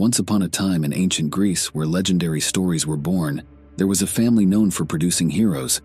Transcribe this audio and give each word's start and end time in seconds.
Once 0.00 0.18
upon 0.18 0.40
a 0.40 0.48
time 0.48 0.82
in 0.82 0.94
ancient 0.94 1.30
Greece 1.30 1.74
where 1.74 1.84
legendary 1.84 2.40
stories 2.40 2.86
were 2.86 2.96
born, 2.96 3.42
there 3.76 3.86
was 3.86 4.00
a 4.00 4.06
family 4.06 4.46
known 4.46 4.70
for 4.70 4.86
producing 4.86 5.28
heroes. 5.28 5.82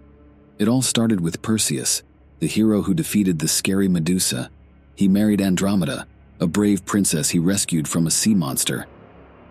It 0.57 0.69
all 0.69 0.81
started 0.81 1.19
with 1.19 1.41
Perseus, 1.41 2.01
the 2.39 2.47
hero 2.47 2.81
who 2.81 2.93
defeated 2.93 3.37
the 3.37 3.49
scary 3.49 3.89
Medusa. 3.89 4.49
He 4.95 5.09
married 5.09 5.41
Andromeda, 5.41 6.07
a 6.39 6.47
brave 6.47 6.85
princess 6.85 7.29
he 7.29 7.39
rescued 7.39 7.89
from 7.89 8.07
a 8.07 8.09
sea 8.09 8.33
monster. 8.33 8.87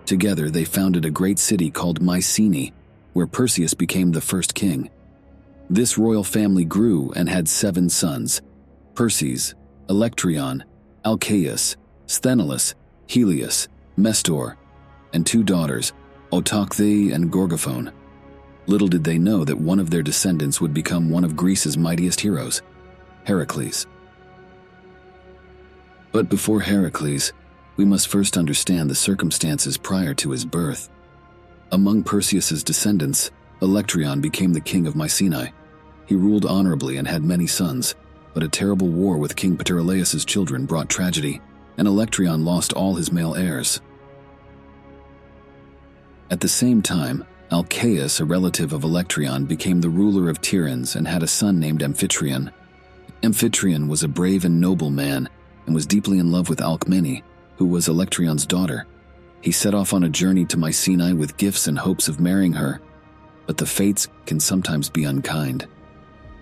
Together, 0.06 0.48
they 0.48 0.64
founded 0.64 1.04
a 1.04 1.10
great 1.10 1.38
city 1.38 1.70
called 1.70 2.00
Mycenae, 2.00 2.72
where 3.12 3.26
Perseus 3.26 3.74
became 3.74 4.12
the 4.12 4.22
first 4.22 4.54
king. 4.54 4.88
This 5.68 5.98
royal 5.98 6.24
family 6.24 6.64
grew 6.64 7.12
and 7.14 7.28
had 7.28 7.50
seven 7.50 7.90
sons 7.90 8.40
Perses, 8.94 9.54
Electryon, 9.90 10.62
Alcaeus, 11.04 11.76
Sthenelus, 12.06 12.72
Heleus, 13.10 13.68
Mestor, 13.96 14.56
and 15.14 15.26
two 15.26 15.42
daughters, 15.42 15.92
Autochthe 16.30 17.14
and 17.14 17.32
Gorgophone. 17.32 17.92
Little 18.66 18.88
did 18.88 19.04
they 19.04 19.18
know 19.18 19.44
that 19.44 19.58
one 19.58 19.78
of 19.78 19.90
their 19.90 20.02
descendants 20.02 20.60
would 20.60 20.74
become 20.74 21.08
one 21.08 21.24
of 21.24 21.36
Greece's 21.36 21.78
mightiest 21.78 22.20
heroes, 22.20 22.60
Heracles. 23.24 23.86
But 26.12 26.28
before 26.28 26.60
Heracles, 26.60 27.32
we 27.76 27.84
must 27.84 28.08
first 28.08 28.36
understand 28.36 28.90
the 28.90 28.94
circumstances 28.94 29.76
prior 29.76 30.14
to 30.14 30.30
his 30.30 30.44
birth. 30.44 30.90
Among 31.72 32.04
Perseus's 32.04 32.62
descendants, 32.62 33.30
Electryon 33.60 34.20
became 34.20 34.52
the 34.52 34.60
king 34.60 34.86
of 34.86 34.96
Mycenae. 34.96 35.52
He 36.06 36.14
ruled 36.14 36.44
honorably 36.44 36.96
and 36.98 37.08
had 37.08 37.24
many 37.24 37.46
sons, 37.46 37.94
but 38.32 38.42
a 38.42 38.48
terrible 38.48 38.88
war 38.88 39.16
with 39.16 39.36
King 39.36 39.56
Pterelaus' 39.56 40.24
children 40.24 40.66
brought 40.66 40.88
tragedy, 40.88 41.40
and 41.76 41.88
Electryon 41.88 42.44
lost 42.44 42.72
all 42.72 42.94
his 42.94 43.12
male 43.12 43.34
heirs. 43.34 43.80
At 46.34 46.40
the 46.40 46.48
same 46.48 46.82
time, 46.82 47.24
Alcaeus, 47.52 48.18
a 48.18 48.24
relative 48.24 48.72
of 48.72 48.82
Electryon, 48.82 49.46
became 49.46 49.80
the 49.80 49.88
ruler 49.88 50.28
of 50.28 50.40
Tiryns 50.40 50.96
and 50.96 51.06
had 51.06 51.22
a 51.22 51.28
son 51.28 51.60
named 51.60 51.80
Amphitryon. 51.80 52.50
Amphitryon 53.22 53.86
was 53.86 54.02
a 54.02 54.08
brave 54.08 54.44
and 54.44 54.60
noble 54.60 54.90
man 54.90 55.28
and 55.66 55.76
was 55.76 55.86
deeply 55.86 56.18
in 56.18 56.32
love 56.32 56.48
with 56.48 56.58
Alcmene, 56.58 57.22
who 57.56 57.66
was 57.66 57.86
Electryon's 57.86 58.46
daughter. 58.46 58.84
He 59.42 59.52
set 59.52 59.74
off 59.74 59.92
on 59.92 60.02
a 60.02 60.08
journey 60.08 60.44
to 60.46 60.56
Mycenae 60.56 61.12
with 61.12 61.36
gifts 61.36 61.68
and 61.68 61.78
hopes 61.78 62.08
of 62.08 62.18
marrying 62.18 62.54
her, 62.54 62.80
but 63.46 63.56
the 63.56 63.64
fates 63.64 64.08
can 64.26 64.40
sometimes 64.40 64.90
be 64.90 65.04
unkind. 65.04 65.68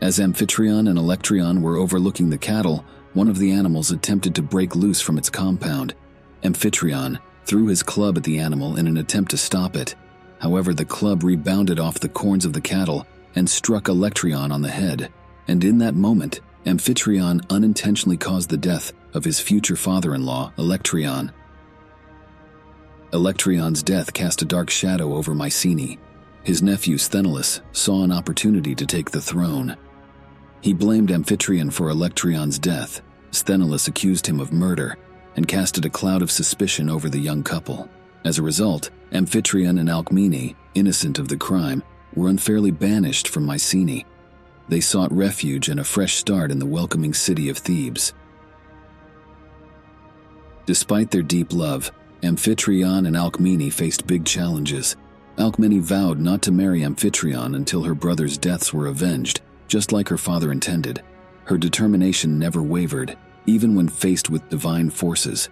As 0.00 0.18
Amphitryon 0.18 0.88
and 0.88 0.98
Electryon 0.98 1.60
were 1.60 1.76
overlooking 1.76 2.30
the 2.30 2.38
cattle, 2.38 2.82
one 3.12 3.28
of 3.28 3.38
the 3.38 3.50
animals 3.50 3.90
attempted 3.90 4.34
to 4.36 4.42
break 4.42 4.74
loose 4.74 5.02
from 5.02 5.18
its 5.18 5.28
compound. 5.28 5.94
Amphitryon 6.42 7.18
threw 7.44 7.66
his 7.66 7.82
club 7.82 8.16
at 8.16 8.24
the 8.24 8.38
animal 8.38 8.76
in 8.76 8.86
an 8.86 8.96
attempt 8.96 9.30
to 9.32 9.36
stop 9.36 9.76
it. 9.76 9.94
However, 10.40 10.74
the 10.74 10.84
club 10.84 11.22
rebounded 11.22 11.78
off 11.78 12.00
the 12.00 12.08
corns 12.08 12.44
of 12.44 12.52
the 12.52 12.60
cattle 12.60 13.06
and 13.34 13.48
struck 13.48 13.84
Electryon 13.84 14.50
on 14.50 14.62
the 14.62 14.70
head. 14.70 15.12
And 15.48 15.62
in 15.64 15.78
that 15.78 15.94
moment, 15.94 16.40
Amphitryon 16.66 17.40
unintentionally 17.50 18.16
caused 18.16 18.50
the 18.50 18.56
death 18.56 18.92
of 19.14 19.24
his 19.24 19.40
future 19.40 19.76
father 19.76 20.14
in 20.14 20.24
law, 20.24 20.52
Electryon. 20.56 21.32
Electryon's 23.12 23.82
death 23.82 24.12
cast 24.12 24.42
a 24.42 24.46
dark 24.46 24.70
shadow 24.70 25.14
over 25.14 25.34
Mycenae. 25.34 25.98
His 26.44 26.62
nephew 26.62 26.96
Sthenelus 26.96 27.60
saw 27.72 28.02
an 28.02 28.12
opportunity 28.12 28.74
to 28.74 28.86
take 28.86 29.10
the 29.10 29.20
throne. 29.20 29.76
He 30.60 30.72
blamed 30.72 31.10
Amphitryon 31.10 31.72
for 31.72 31.88
Electryon's 31.88 32.58
death. 32.58 33.02
Sthenelus 33.30 33.88
accused 33.88 34.26
him 34.26 34.40
of 34.40 34.52
murder 34.52 34.96
and 35.36 35.48
casted 35.48 35.84
a 35.84 35.90
cloud 35.90 36.22
of 36.22 36.30
suspicion 36.30 36.88
over 36.88 37.08
the 37.08 37.18
young 37.18 37.42
couple. 37.42 37.88
As 38.24 38.38
a 38.38 38.42
result, 38.42 38.90
Amphitryon 39.12 39.78
and 39.78 39.88
Alcmene, 39.88 40.54
innocent 40.74 41.18
of 41.18 41.28
the 41.28 41.36
crime, 41.36 41.82
were 42.14 42.28
unfairly 42.28 42.70
banished 42.70 43.28
from 43.28 43.44
Mycenae. 43.44 44.04
They 44.68 44.80
sought 44.80 45.12
refuge 45.12 45.68
and 45.68 45.80
a 45.80 45.84
fresh 45.84 46.14
start 46.14 46.50
in 46.50 46.58
the 46.58 46.66
welcoming 46.66 47.14
city 47.14 47.48
of 47.48 47.58
Thebes. 47.58 48.12
Despite 50.66 51.10
their 51.10 51.22
deep 51.22 51.52
love, 51.52 51.90
Amphitryon 52.22 53.06
and 53.06 53.16
Alcmene 53.16 53.72
faced 53.72 54.06
big 54.06 54.24
challenges. 54.24 54.96
Alcmene 55.36 55.80
vowed 55.80 56.20
not 56.20 56.42
to 56.42 56.52
marry 56.52 56.82
Amphitryon 56.82 57.56
until 57.56 57.82
her 57.82 57.94
brother's 57.94 58.38
deaths 58.38 58.72
were 58.72 58.86
avenged, 58.86 59.40
just 59.66 59.90
like 59.90 60.08
her 60.08 60.18
father 60.18 60.52
intended. 60.52 61.02
Her 61.44 61.58
determination 61.58 62.38
never 62.38 62.62
wavered, 62.62 63.16
even 63.46 63.74
when 63.74 63.88
faced 63.88 64.30
with 64.30 64.48
divine 64.48 64.90
forces. 64.90 65.48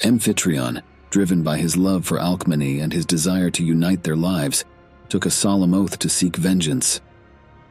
Amphitryon, 0.00 0.82
driven 1.10 1.42
by 1.42 1.58
his 1.58 1.76
love 1.76 2.06
for 2.06 2.18
Alcmene 2.18 2.82
and 2.82 2.92
his 2.92 3.06
desire 3.06 3.50
to 3.50 3.64
unite 3.64 4.02
their 4.02 4.16
lives, 4.16 4.64
took 5.08 5.26
a 5.26 5.30
solemn 5.30 5.74
oath 5.74 5.98
to 5.98 6.08
seek 6.08 6.36
vengeance. 6.36 7.00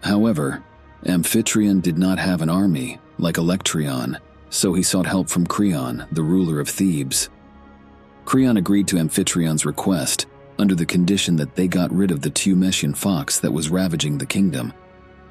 However, 0.03 0.63
Amphitryon 1.06 1.81
did 1.81 1.97
not 1.97 2.19
have 2.19 2.41
an 2.41 2.50
army 2.50 3.00
like 3.18 3.35
Electryon, 3.35 4.18
so 4.50 4.74
he 4.74 4.84
sought 4.84 5.06
help 5.06 5.30
from 5.30 5.46
Creon, 5.46 6.06
the 6.12 6.24
ruler 6.24 6.59
of 6.59 6.69
Thebes. 6.69 7.30
Creon 8.25 8.57
agreed 8.57 8.88
to 8.88 8.97
Amphitryon's 8.97 9.66
request 9.66 10.28
under 10.59 10.75
the 10.75 10.86
condition 10.86 11.38
that 11.38 11.56
they 11.56 11.68
got 11.68 11.91
rid 11.91 12.12
of 12.12 12.22
the 12.22 12.30
Teumessian 12.30 12.96
fox 12.96 13.40
that 13.40 13.51
was 13.51 13.69
ravaging 13.69 14.18
the 14.18 14.25
kingdom. 14.25 14.74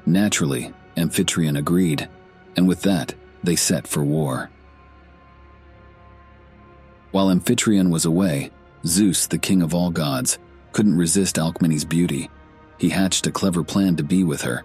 Naturally, 0.05 0.73
Amphitryon 0.97 1.57
agreed, 1.57 2.09
and 2.57 2.67
with 2.67 2.81
that, 2.81 3.13
they 3.43 3.55
set 3.55 3.87
for 3.87 4.03
war. 4.03 4.49
While 7.11 7.29
Amphitryon 7.29 7.89
was 7.89 8.05
away, 8.05 8.51
Zeus, 8.85 9.27
the 9.27 9.37
king 9.37 9.61
of 9.61 9.73
all 9.73 9.89
gods, 9.89 10.37
couldn't 10.71 10.97
resist 10.97 11.37
Alcmene's 11.37 11.85
beauty. 11.85 12.29
He 12.77 12.89
hatched 12.89 13.27
a 13.27 13.31
clever 13.31 13.63
plan 13.63 13.95
to 13.95 14.03
be 14.03 14.23
with 14.23 14.41
her. 14.41 14.63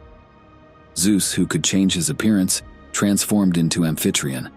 Zeus, 0.96 1.32
who 1.32 1.46
could 1.46 1.64
change 1.64 1.94
his 1.94 2.10
appearance, 2.10 2.62
transformed 2.92 3.56
into 3.56 3.80
Amphitryon. 3.80 4.50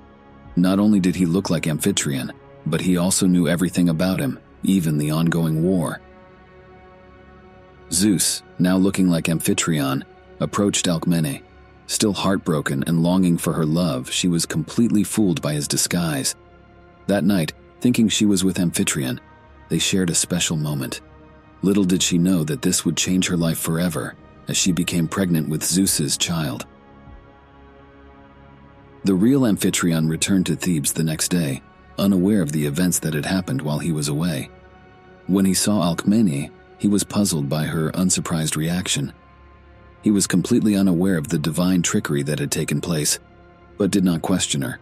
Not 0.56 0.80
only 0.80 1.00
did 1.00 1.16
he 1.16 1.26
look 1.26 1.50
like 1.50 1.64
Amphitryon, 1.64 2.32
but 2.66 2.82
he 2.82 2.98
also 2.98 3.26
knew 3.26 3.48
everything 3.48 3.90
about 3.90 4.20
him, 4.20 4.40
even 4.64 4.98
the 4.98 5.12
ongoing 5.12 5.64
war. 5.64 6.02
Zeus, 7.92 8.44
now 8.60 8.78
looking 8.78 9.10
like 9.10 9.26
Amphitryon, 9.26 10.04
approached 10.40 10.88
Alcmene. 10.88 11.42
Still 11.88 12.14
heartbroken 12.14 12.84
and 12.86 13.02
longing 13.02 13.38
for 13.38 13.54
her 13.54 13.66
love, 13.66 14.12
she 14.12 14.28
was 14.28 14.46
completely 14.46 15.04
fooled 15.04 15.42
by 15.42 15.54
his 15.54 15.68
disguise. 15.68 16.36
That 17.08 17.24
night, 17.24 17.54
thinking 17.80 18.10
she 18.10 18.26
was 18.26 18.44
with 18.44 18.60
Amphitryon, 18.60 19.20
they 19.70 19.80
shared 19.80 20.10
a 20.10 20.16
special 20.16 20.58
moment. 20.58 21.02
Little 21.62 21.86
did 21.86 22.04
she 22.04 22.18
know 22.18 22.44
that 22.44 22.62
this 22.62 22.86
would 22.86 22.98
change 22.98 23.28
her 23.28 23.38
life 23.38 23.58
forever 23.58 24.16
as 24.48 24.58
she 24.58 24.72
became 24.72 25.08
pregnant 25.08 25.50
with 25.50 25.64
Zeus's 25.64 26.18
child. 26.18 26.66
The 29.04 29.16
real 29.16 29.42
Amphitryon 29.42 30.10
returned 30.10 30.46
to 30.48 30.56
Thebes 30.56 30.94
the 30.94 31.04
next 31.04 31.30
day, 31.30 31.62
unaware 31.98 32.42
of 32.42 32.52
the 32.52 32.66
events 32.66 33.00
that 33.00 33.14
had 33.14 33.26
happened 33.26 33.62
while 33.62 33.80
he 33.80 33.92
was 33.92 34.10
away. 34.10 34.50
When 35.28 35.46
he 35.46 35.54
saw 35.54 35.82
Alcmene, 35.82 36.52
he 36.78 36.88
was 36.88 37.04
puzzled 37.04 37.50
by 37.50 37.64
her 37.64 37.92
unsurprised 37.94 38.58
reaction. 38.58 39.14
He 40.02 40.12
was 40.12 40.28
completely 40.28 40.76
unaware 40.76 41.18
of 41.18 41.28
the 41.28 41.40
divine 41.40 41.82
trickery 41.82 42.24
that 42.24 42.40
had 42.40 42.52
taken 42.52 42.82
place, 42.82 43.20
but 43.78 43.92
did 43.92 44.04
not 44.04 44.22
question 44.22 44.62
her. 44.62 44.80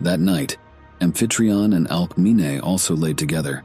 That 0.00 0.20
night, 0.20 0.56
Amphitryon 1.00 1.74
and 1.74 1.88
Alcmene 1.88 2.60
also 2.62 2.94
laid 2.94 3.18
together. 3.18 3.64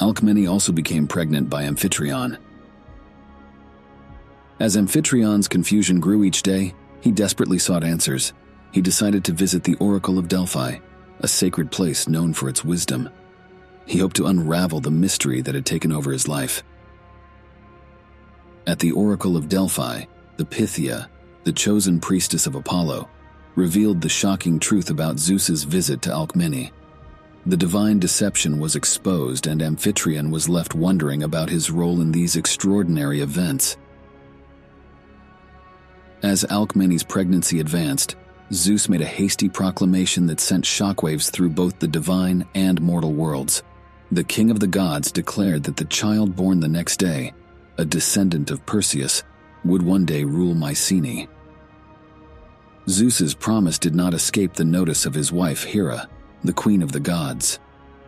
Alcmene 0.00 0.48
also 0.48 0.72
became 0.72 1.06
pregnant 1.06 1.50
by 1.50 1.64
Amphitryon. 1.64 2.38
As 4.60 4.76
Amphitryon's 4.76 5.48
confusion 5.48 6.00
grew 6.00 6.24
each 6.24 6.42
day, 6.42 6.74
he 7.00 7.12
desperately 7.12 7.58
sought 7.58 7.84
answers. 7.84 8.32
He 8.72 8.80
decided 8.80 9.24
to 9.24 9.32
visit 9.32 9.64
the 9.64 9.76
Oracle 9.76 10.18
of 10.18 10.28
Delphi, 10.28 10.78
a 11.20 11.28
sacred 11.28 11.70
place 11.70 12.08
known 12.08 12.32
for 12.32 12.48
its 12.48 12.64
wisdom. 12.64 13.08
He 13.86 13.98
hoped 13.98 14.16
to 14.16 14.26
unravel 14.26 14.80
the 14.80 14.90
mystery 14.90 15.40
that 15.42 15.54
had 15.54 15.64
taken 15.64 15.92
over 15.92 16.12
his 16.12 16.28
life. 16.28 16.62
At 18.66 18.80
the 18.80 18.92
Oracle 18.92 19.36
of 19.36 19.48
Delphi, 19.48 20.04
the 20.38 20.44
Pythia, 20.44 21.10
the 21.44 21.52
chosen 21.52 22.00
priestess 22.00 22.46
of 22.46 22.54
Apollo, 22.54 23.08
revealed 23.56 24.00
the 24.00 24.08
shocking 24.08 24.58
truth 24.60 24.88
about 24.88 25.18
Zeus's 25.18 25.64
visit 25.64 26.00
to 26.02 26.10
Alcmene. 26.10 26.70
The 27.44 27.56
divine 27.56 27.98
deception 27.98 28.60
was 28.60 28.76
exposed, 28.76 29.48
and 29.48 29.60
Amphitryon 29.60 30.30
was 30.30 30.48
left 30.48 30.74
wondering 30.74 31.24
about 31.24 31.50
his 31.50 31.70
role 31.70 32.00
in 32.00 32.12
these 32.12 32.36
extraordinary 32.36 33.20
events. 33.20 33.76
As 36.22 36.44
Alcmene's 36.44 37.02
pregnancy 37.02 37.58
advanced, 37.58 38.14
Zeus 38.52 38.88
made 38.88 39.00
a 39.00 39.06
hasty 39.06 39.48
proclamation 39.48 40.26
that 40.26 40.40
sent 40.40 40.64
shockwaves 40.64 41.30
through 41.30 41.50
both 41.50 41.80
the 41.80 41.88
divine 41.88 42.46
and 42.54 42.80
mortal 42.80 43.12
worlds. 43.12 43.62
The 44.12 44.24
king 44.24 44.50
of 44.50 44.60
the 44.60 44.66
gods 44.68 45.10
declared 45.10 45.64
that 45.64 45.76
the 45.76 45.84
child 45.84 46.36
born 46.36 46.60
the 46.60 46.68
next 46.68 46.98
day, 46.98 47.34
a 47.76 47.84
descendant 47.84 48.50
of 48.50 48.64
Perseus, 48.66 49.22
would 49.64 49.82
one 49.82 50.04
day 50.04 50.24
rule 50.24 50.54
Mycenae. 50.54 51.28
Zeus's 52.88 53.34
promise 53.34 53.78
did 53.78 53.94
not 53.94 54.14
escape 54.14 54.54
the 54.54 54.64
notice 54.64 55.04
of 55.04 55.14
his 55.14 55.30
wife 55.30 55.64
Hera, 55.64 56.08
the 56.42 56.52
queen 56.52 56.82
of 56.82 56.92
the 56.92 57.00
gods. 57.00 57.58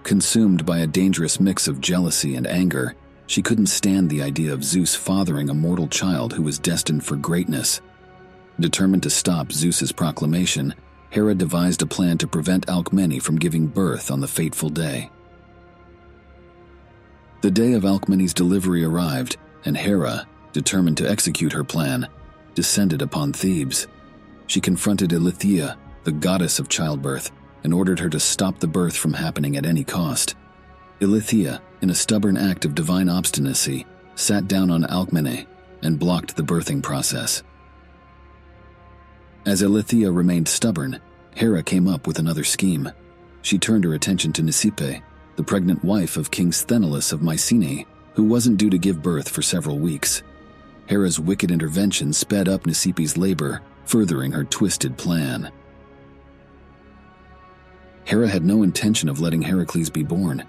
Consumed 0.02 0.64
by 0.64 0.78
a 0.78 0.86
dangerous 0.86 1.38
mix 1.38 1.68
of 1.68 1.80
jealousy 1.80 2.34
and 2.36 2.46
anger, 2.46 2.94
she 3.26 3.42
couldn't 3.42 3.66
stand 3.66 4.08
the 4.08 4.22
idea 4.22 4.52
of 4.52 4.64
Zeus 4.64 4.94
fathering 4.94 5.50
a 5.50 5.54
mortal 5.54 5.86
child 5.86 6.32
who 6.32 6.42
was 6.42 6.58
destined 6.58 7.04
for 7.04 7.16
greatness. 7.16 7.80
Determined 8.58 9.02
to 9.04 9.10
stop 9.10 9.52
Zeus's 9.52 9.92
proclamation, 9.92 10.74
Hera 11.10 11.34
devised 11.34 11.82
a 11.82 11.86
plan 11.86 12.18
to 12.18 12.26
prevent 12.26 12.66
Alcmene 12.66 13.20
from 13.20 13.38
giving 13.38 13.66
birth 13.66 14.10
on 14.10 14.20
the 14.20 14.28
fateful 14.28 14.68
day. 14.68 15.10
The 17.42 17.50
day 17.50 17.72
of 17.74 17.84
Alcmene's 17.84 18.34
delivery 18.34 18.84
arrived, 18.84 19.36
and 19.64 19.76
Hera, 19.76 20.26
determined 20.52 20.96
to 20.98 21.08
execute 21.08 21.52
her 21.52 21.64
plan, 21.64 22.08
descended 22.54 23.02
upon 23.02 23.32
Thebes. 23.32 23.86
She 24.46 24.60
confronted 24.60 25.10
Eileithyia, 25.10 25.76
the 26.04 26.12
goddess 26.12 26.58
of 26.58 26.68
childbirth, 26.68 27.30
and 27.62 27.74
ordered 27.74 28.00
her 28.00 28.08
to 28.08 28.20
stop 28.20 28.58
the 28.58 28.66
birth 28.66 28.96
from 28.96 29.12
happening 29.12 29.56
at 29.56 29.66
any 29.66 29.84
cost. 29.84 30.34
Eileithyia, 31.00 31.60
in 31.80 31.90
a 31.90 31.94
stubborn 31.94 32.36
act 32.36 32.64
of 32.64 32.74
divine 32.74 33.08
obstinacy, 33.08 33.86
sat 34.14 34.48
down 34.48 34.70
on 34.70 34.84
Alcmene 34.84 35.46
and 35.82 35.98
blocked 35.98 36.36
the 36.36 36.42
birthing 36.42 36.82
process. 36.82 37.42
As 39.46 39.62
Eileithyia 39.62 40.14
remained 40.14 40.48
stubborn, 40.48 41.00
Hera 41.34 41.62
came 41.62 41.88
up 41.88 42.06
with 42.06 42.18
another 42.18 42.44
scheme. 42.44 42.90
She 43.42 43.58
turned 43.58 43.84
her 43.84 43.94
attention 43.94 44.32
to 44.34 44.42
Nicippe, 44.42 45.02
the 45.36 45.42
pregnant 45.42 45.82
wife 45.82 46.18
of 46.18 46.30
King 46.30 46.50
Sthenelus 46.50 47.12
of 47.12 47.22
Mycenae, 47.22 47.86
who 48.14 48.24
wasn't 48.24 48.58
due 48.58 48.68
to 48.68 48.76
give 48.76 49.02
birth 49.02 49.28
for 49.28 49.40
several 49.40 49.78
weeks. 49.78 50.22
Hera's 50.90 51.20
wicked 51.20 51.52
intervention 51.52 52.12
sped 52.12 52.48
up 52.48 52.66
Nicippe's 52.66 53.16
labor, 53.16 53.62
furthering 53.84 54.32
her 54.32 54.42
twisted 54.42 54.96
plan. 54.98 55.52
Hera 58.04 58.26
had 58.26 58.44
no 58.44 58.64
intention 58.64 59.08
of 59.08 59.20
letting 59.20 59.40
Heracles 59.40 59.88
be 59.88 60.02
born. 60.02 60.44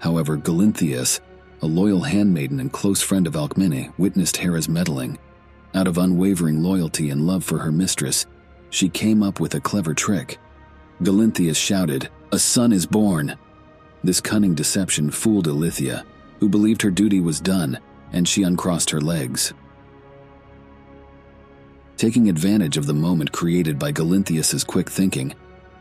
However, 0.00 0.36
Galinthias, 0.36 1.20
a 1.62 1.66
loyal 1.66 2.02
handmaiden 2.02 2.60
and 2.60 2.70
close 2.70 3.00
friend 3.00 3.26
of 3.26 3.34
Alcmene, 3.34 3.90
witnessed 3.96 4.36
Hera's 4.36 4.68
meddling. 4.68 5.16
Out 5.74 5.86
of 5.86 5.96
unwavering 5.96 6.62
loyalty 6.62 7.08
and 7.08 7.26
love 7.26 7.42
for 7.42 7.56
her 7.56 7.72
mistress, 7.72 8.26
she 8.68 8.90
came 8.90 9.22
up 9.22 9.40
with 9.40 9.54
a 9.54 9.60
clever 9.60 9.94
trick. 9.94 10.36
Galinthias 11.02 11.56
shouted, 11.56 12.10
A 12.30 12.38
son 12.38 12.74
is 12.74 12.84
born! 12.84 13.38
This 14.04 14.20
cunning 14.20 14.54
deception 14.54 15.10
fooled 15.10 15.46
Eileithyia, 15.46 16.04
who 16.40 16.50
believed 16.50 16.82
her 16.82 16.90
duty 16.90 17.20
was 17.20 17.40
done, 17.40 17.78
and 18.12 18.28
she 18.28 18.42
uncrossed 18.42 18.90
her 18.90 19.00
legs. 19.00 19.54
Taking 21.98 22.28
advantage 22.28 22.76
of 22.76 22.86
the 22.86 22.94
moment 22.94 23.32
created 23.32 23.76
by 23.76 23.90
Galinthias's 23.90 24.62
quick 24.62 24.88
thinking, 24.88 25.34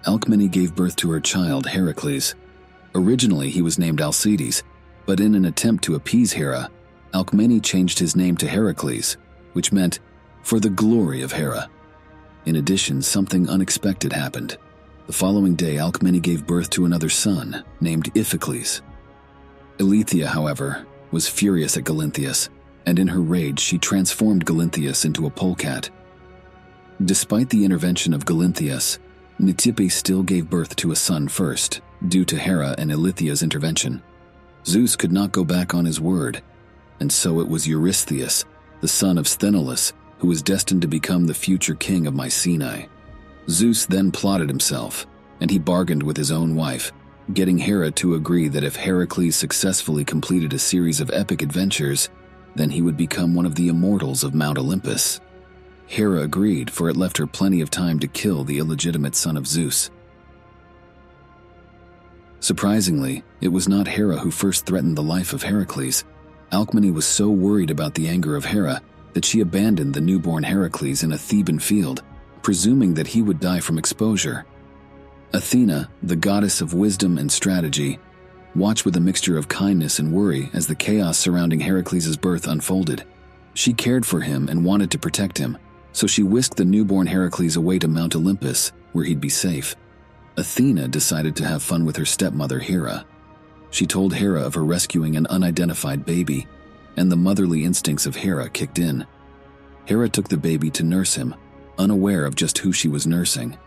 Alcmene 0.08 0.50
gave 0.50 0.76
birth 0.76 0.96
to 0.96 1.12
her 1.12 1.20
child, 1.20 1.68
Heracles. 1.68 2.34
Originally, 2.96 3.52
he 3.52 3.62
was 3.62 3.78
named 3.78 4.02
Alcides, 4.02 4.64
but 5.06 5.20
in 5.20 5.36
an 5.36 5.46
attempt 5.46 5.84
to 5.84 5.94
appease 5.94 6.34
Hera, 6.34 6.72
Alcmene 7.14 7.62
changed 7.62 8.00
his 8.00 8.16
name 8.16 8.36
to 8.38 8.48
Heracles, 8.48 9.18
which 9.54 9.72
meant, 9.72 10.00
for 10.42 10.60
the 10.60 10.72
glory 10.72 11.22
of 11.22 11.34
Hera. 11.34 11.70
In 12.48 12.56
addition, 12.56 13.04
something 13.04 13.48
unexpected 13.48 14.12
happened. 14.12 14.58
The 15.06 15.14
following 15.14 15.54
day, 15.54 15.78
Alcmene 15.78 16.20
gave 16.20 16.48
birth 16.48 16.72
to 16.72 16.86
another 16.86 17.10
son, 17.10 17.64
named 17.80 18.12
Iphicles. 18.16 18.82
Eileithyia, 19.78 20.26
however, 20.26 20.84
was 21.12 21.30
furious 21.30 21.78
at 21.78 21.84
Galinthias, 21.84 22.50
and 22.88 22.98
in 22.98 23.10
her 23.10 23.22
rage, 23.22 23.60
she 23.60 23.78
transformed 23.78 24.48
Galinthias 24.48 25.06
into 25.06 25.28
a 25.28 25.30
polecat. 25.30 25.92
Despite 27.06 27.50
the 27.50 27.64
intervention 27.64 28.14
of 28.14 28.26
Galinthias, 28.26 28.98
Nicippe 29.40 29.92
still 29.92 30.24
gave 30.24 30.50
birth 30.50 30.76
to 30.78 30.92
a 30.92 30.96
son 30.96 31.28
first, 31.28 31.82
due 32.08 32.26
to 32.26 32.38
Hera 32.38 32.74
and 32.80 32.90
Eileithyia's 32.90 33.44
intervention. 33.44 34.02
Zeus 34.66 34.96
could 34.96 35.12
not 35.12 35.32
go 35.32 35.44
back 35.44 35.76
on 35.76 35.86
his 35.86 36.02
word, 36.02 36.42
and 37.00 37.12
so 37.12 37.40
it 37.40 37.48
was 37.48 37.68
Eurystheus, 37.68 38.46
the 38.82 38.88
son 38.88 39.20
of 39.20 39.28
Sthenelus, 39.28 39.94
who 40.18 40.28
was 40.28 40.42
destined 40.42 40.82
to 40.82 40.88
become 40.88 41.28
the 41.28 41.36
future 41.36 41.76
king 41.76 42.08
of 42.08 42.16
Mycenae. 42.16 42.90
Zeus 43.48 43.86
then 43.86 44.12
plotted 44.12 44.50
himself, 44.50 45.06
and 45.40 45.52
he 45.52 45.60
bargained 45.60 46.02
with 46.02 46.18
his 46.18 46.32
own 46.32 46.56
wife, 46.56 46.92
getting 47.32 47.60
Hera 47.60 47.92
to 47.92 48.16
agree 48.16 48.48
that 48.48 48.64
if 48.64 48.76
Heracles 48.76 49.36
successfully 49.36 50.04
completed 50.04 50.52
a 50.54 50.60
series 50.60 51.00
of 51.00 51.12
epic 51.14 51.44
adventures, 51.44 52.10
then 52.56 52.72
he 52.72 52.82
would 52.82 52.98
become 52.98 53.36
one 53.36 53.46
of 53.46 53.54
the 53.54 53.68
immortals 53.68 54.24
of 54.24 54.34
Mount 54.34 54.58
Olympus. 54.58 55.22
Hera 55.88 56.22
agreed, 56.22 56.70
for 56.70 56.90
it 56.90 56.98
left 56.98 57.18
her 57.18 57.26
plenty 57.26 57.62
of 57.62 57.72
time 57.72 58.00
to 58.00 58.08
kill 58.08 58.44
the 58.44 58.60
illegitimate 58.60 59.16
son 59.16 59.38
of 59.38 59.48
Zeus. 59.48 59.90
Surprisingly, 62.40 63.24
it 63.42 63.48
was 63.48 63.68
not 63.68 63.88
Hera 63.88 64.18
who 64.18 64.30
first 64.30 64.66
threatened 64.66 64.98
the 64.98 65.04
life 65.04 65.34
of 65.34 65.44
Heracles. 65.44 66.04
Alcmene 66.52 66.94
was 66.94 67.06
so 67.06 67.30
worried 67.30 67.72
about 67.72 67.96
the 67.96 68.08
anger 68.08 68.36
of 68.36 68.46
Hera 68.46 68.82
that 69.14 69.26
she 69.26 69.40
abandoned 69.40 69.94
the 69.94 70.02
newborn 70.02 70.44
Heracles 70.44 71.04
in 71.04 71.14
a 71.14 71.18
Theban 71.18 71.60
field, 71.60 72.04
presuming 72.44 72.94
that 72.94 73.08
he 73.08 73.22
would 73.22 73.40
die 73.40 73.60
from 73.60 73.78
exposure. 73.78 74.46
Athena, 75.34 75.90
the 76.04 76.16
goddess 76.16 76.62
of 76.62 76.74
wisdom 76.74 77.18
and 77.18 77.32
strategy, 77.32 78.00
watched 78.56 78.86
with 78.86 78.96
a 78.96 79.02
mixture 79.02 79.38
of 79.38 79.48
kindness 79.48 80.00
and 80.00 80.14
worry 80.14 80.50
as 80.54 80.68
the 80.68 80.76
chaos 80.76 81.18
surrounding 81.18 81.60
Heracles' 81.60 82.18
birth 82.18 82.48
unfolded. 82.48 83.04
She 83.54 83.74
cared 83.74 84.06
for 84.06 84.22
him 84.22 84.48
and 84.48 84.64
wanted 84.64 84.92
to 84.92 85.00
protect 85.00 85.38
him, 85.38 85.58
so 85.92 86.08
she 86.08 86.24
whisked 86.24 86.58
the 86.58 86.66
newborn 86.66 87.08
Heracles 87.08 87.56
away 87.56 87.80
to 87.80 87.88
Mount 87.88 88.16
Olympus, 88.16 88.72
where 88.94 89.06
he'd 89.06 89.22
be 89.22 89.30
safe. 89.30 89.76
Athena 90.38 90.88
decided 90.88 91.36
to 91.36 91.48
have 91.48 91.64
fun 91.64 91.86
with 91.86 91.98
her 91.98 92.06
stepmother 92.06 92.60
Hera. 92.60 93.06
She 93.72 93.88
told 93.88 94.14
Hera 94.14 94.42
of 94.42 94.54
her 94.54 94.64
rescuing 94.64 95.16
an 95.16 95.28
unidentified 95.28 96.06
baby, 96.06 96.48
and 96.96 97.12
the 97.12 97.16
motherly 97.16 97.64
instincts 97.64 98.06
of 98.06 98.16
Hera 98.16 98.50
kicked 98.50 98.80
in. 98.80 99.06
Hera 99.86 100.10
took 100.10 100.30
the 100.30 100.38
baby 100.38 100.70
to 100.72 100.84
nurse 100.84 101.16
him, 101.16 101.34
unaware 101.78 102.26
of 102.26 102.36
just 102.36 102.60
who 102.60 102.72
she 102.72 102.88
was 102.88 103.08
nursing. 103.08 103.58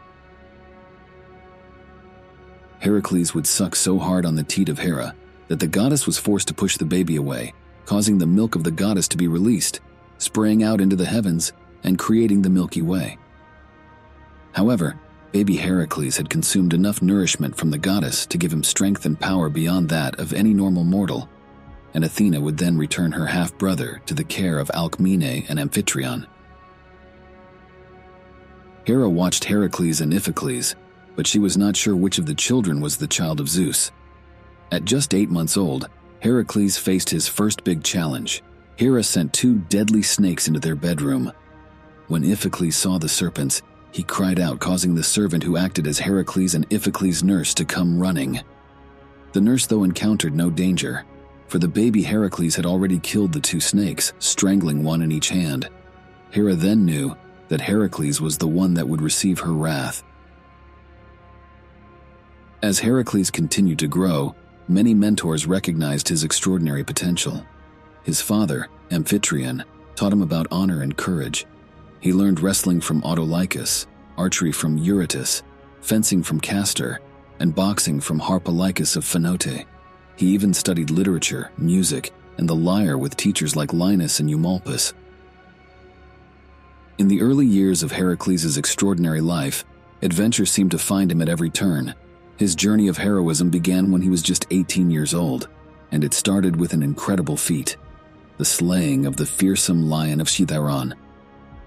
Heracles 2.79 3.35
would 3.35 3.47
suck 3.47 3.77
so 3.77 3.99
hard 3.99 4.25
on 4.25 4.37
the 4.37 4.43
teat 4.43 4.69
of 4.69 4.79
Hera 4.79 5.15
that 5.49 5.61
the 5.61 5.67
goddess 5.67 6.07
was 6.07 6.19
forced 6.19 6.49
to 6.49 6.55
push 6.55 6.77
the 6.77 6.85
baby 6.85 7.17
away, 7.17 7.53
causing 7.85 8.19
the 8.19 8.27
milk 8.27 8.55
of 8.55 8.65
the 8.65 8.71
goddess 8.71 9.09
to 9.09 9.17
be 9.17 9.29
released, 9.29 9.81
spraying 10.19 10.63
out 10.63 10.81
into 10.81 10.97
the 10.97 11.05
heavens 11.05 11.53
and 11.85 11.99
creating 11.99 12.43
the 12.43 12.51
Milky 12.51 12.83
Way. 12.83 13.19
However, 14.53 14.99
baby 15.33 15.57
Heracles 15.57 16.17
had 16.17 16.31
consumed 16.31 16.75
enough 16.75 17.03
nourishment 17.03 17.57
from 17.57 17.71
the 17.71 17.79
goddess 17.79 18.27
to 18.27 18.39
give 18.39 18.53
him 18.53 18.65
strength 18.65 19.05
and 19.07 19.19
power 19.19 19.49
beyond 19.49 19.89
that 19.89 20.19
of 20.19 20.33
any 20.33 20.53
normal 20.53 20.85
mortal, 20.85 21.29
and 21.95 22.05
Athena 22.05 22.41
would 22.41 22.59
then 22.59 22.77
return 22.77 23.13
her 23.13 23.27
half 23.27 23.57
brother 23.59 24.01
to 24.07 24.15
the 24.15 24.25
care 24.25 24.59
of 24.59 24.71
Alcmene 24.75 25.47
and 25.49 25.59
Amphitryon. 25.59 26.27
Hera 28.85 29.09
watched 29.09 29.45
Heracles 29.45 30.01
and 30.01 30.13
Iphicles, 30.13 30.75
but 31.17 31.27
she 31.27 31.39
was 31.39 31.57
not 31.57 31.77
sure 31.77 31.97
which 31.97 32.19
of 32.19 32.27
the 32.27 32.35
children 32.35 32.81
was 32.81 32.97
the 32.97 33.07
child 33.07 33.41
of 33.41 33.49
Zeus. 33.49 33.93
At 34.73 34.85
just 34.85 35.15
eight 35.15 35.31
months 35.31 35.57
old, 35.57 35.89
Heracles 36.21 36.77
faced 36.77 37.11
his 37.11 37.29
first 37.29 37.65
big 37.65 37.83
challenge. 37.83 38.43
Hera 38.77 39.03
sent 39.03 39.33
two 39.33 39.59
deadly 39.59 40.03
snakes 40.03 40.49
into 40.49 40.61
their 40.61 40.75
bedroom, 40.75 41.33
when 42.11 42.25
Iphicles 42.25 42.75
saw 42.75 42.99
the 42.99 43.09
serpents, 43.09 43.63
he 43.93 44.03
cried 44.03 44.41
out, 44.41 44.59
causing 44.59 44.95
the 44.95 45.03
servant 45.03 45.45
who 45.45 45.57
acted 45.57 45.87
as 45.87 46.01
Heracles 46.01 46.55
and 46.55 46.69
Iphicles' 46.71 47.23
nurse 47.23 47.55
to 47.55 47.65
come 47.65 48.01
running. 48.01 48.41
The 49.33 49.41
nurse, 49.41 49.67
though, 49.67 49.85
encountered 49.85 50.35
no 50.35 50.51
danger, 50.51 51.05
for 51.47 51.59
the 51.59 51.69
baby 51.69 52.03
Heracles 52.03 52.57
had 52.57 52.67
already 52.67 52.99
killed 52.99 53.33
the 53.33 53.41
two 53.41 53.61
snakes, 53.61 54.13
strangling 54.19 54.83
one 54.83 55.03
in 55.03 55.13
each 55.13 55.29
hand. 55.29 55.69
Hera 56.31 56.55
then 56.55 56.85
knew 56.85 57.17
that 57.49 57.61
Heracles 57.61 58.21
was 58.21 58.39
the 58.39 58.49
one 58.49 58.75
that 58.75 58.89
would 58.89 59.03
receive 59.03 59.39
her 59.41 59.53
wrath. 59.53 60.03
As 62.63 62.81
Heracles 62.81 63.31
continued 63.31 63.79
to 63.79 63.89
grow, 63.89 64.35
many 64.69 64.95
mentors 64.95 65.47
recognized 65.47 66.09
his 66.09 66.25
extraordinary 66.25 66.85
potential. 66.85 67.45
His 68.03 68.21
father, 68.21 68.69
Amphitryon, 68.91 69.65
taught 69.95 70.13
him 70.13 70.23
about 70.23 70.47
honor 70.51 70.83
and 70.83 70.97
courage, 70.97 71.47
he 72.01 72.13
learned 72.13 72.41
wrestling 72.41 72.81
from 72.81 73.03
Autolycus, 73.03 73.87
archery 74.17 74.53
from 74.53 74.79
Eurytus, 74.79 75.43
fencing 75.81 76.23
from 76.23 76.41
Castor, 76.41 77.01
and 77.39 77.55
boxing 77.55 78.01
from 78.01 78.21
Harpalycus 78.21 78.97
of 78.97 79.05
Phanote. 79.05 79.65
He 80.17 80.27
even 80.29 80.53
studied 80.53 80.91
literature, 80.91 81.51
music, 81.57 82.13
and 82.37 82.49
the 82.49 82.55
lyre 82.55 82.99
with 82.99 83.17
teachers 83.17 83.57
like 83.57 83.73
Linus 83.73 84.21
and 84.21 84.29
Eumolpus. 84.29 84.93
In 86.99 87.09
the 87.09 87.23
early 87.23 87.47
years 87.47 87.83
of 87.83 87.93
Heracles' 87.93 88.59
extraordinary 88.59 89.23
life, 89.23 89.65
adventure 90.03 90.47
seemed 90.47 90.71
to 90.73 90.79
find 90.79 91.11
him 91.11 91.23
at 91.23 91.31
every 91.31 91.49
turn. 91.49 91.95
His 92.37 92.55
journey 92.55 92.89
of 92.89 92.99
heroism 92.99 93.51
began 93.51 93.91
when 93.91 94.03
he 94.03 94.11
was 94.11 94.23
just 94.23 94.47
18 94.51 94.91
years 94.91 95.15
old, 95.15 95.49
and 95.93 96.05
it 96.05 96.15
started 96.15 96.57
with 96.57 96.73
an 96.73 96.83
incredible 96.83 97.37
feat 97.37 97.77
the 98.39 98.45
slaying 98.47 99.05
of 99.05 99.17
the 99.17 99.27
fearsome 99.27 99.91
lion 99.91 100.19
of 100.19 100.27
Cithaeron. 100.27 100.95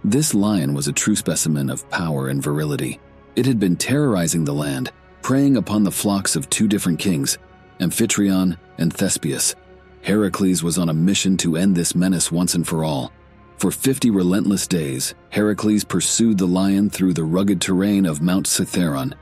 This 0.05 0.33
lion 0.33 0.73
was 0.73 0.89
a 0.89 0.93
true 0.93 1.15
specimen 1.15 1.69
of 1.69 1.89
power 1.89 2.27
and 2.27 2.43
virility. 2.43 2.99
It 3.37 3.45
had 3.45 3.57
been 3.57 3.77
terrorizing 3.77 4.43
the 4.43 4.53
land, 4.53 4.91
preying 5.21 5.55
upon 5.55 5.83
the 5.83 5.91
flocks 5.91 6.35
of 6.35 6.49
two 6.49 6.67
different 6.67 6.99
kings, 6.99 7.37
Amphitryon, 7.79 8.57
and 8.77 8.93
Thespius. 8.93 9.55
Heracles 10.01 10.61
was 10.61 10.77
on 10.77 10.89
a 10.89 10.93
mission 10.93 11.37
to 11.37 11.55
end 11.55 11.73
this 11.73 11.95
menace 11.95 12.33
once 12.33 12.53
and 12.53 12.67
for 12.67 12.83
all. 12.83 13.13
For 13.57 13.71
50 13.71 14.09
relentless 14.09 14.67
days, 14.67 15.15
Heracles 15.29 15.85
pursued 15.85 16.37
the 16.37 16.47
lion 16.47 16.89
through 16.89 17.13
the 17.13 17.23
rugged 17.23 17.61
terrain 17.61 18.05
of 18.05 18.21
Mount 18.21 18.45
Cithaeron. 18.45 19.13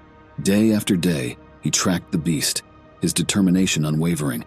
Day 0.42 0.74
after 0.74 0.96
day, 0.96 1.38
he 1.62 1.70
tracked 1.70 2.12
the 2.12 2.18
beast, 2.18 2.64
his 3.02 3.14
determination 3.14 3.86
unwavering. 3.86 4.44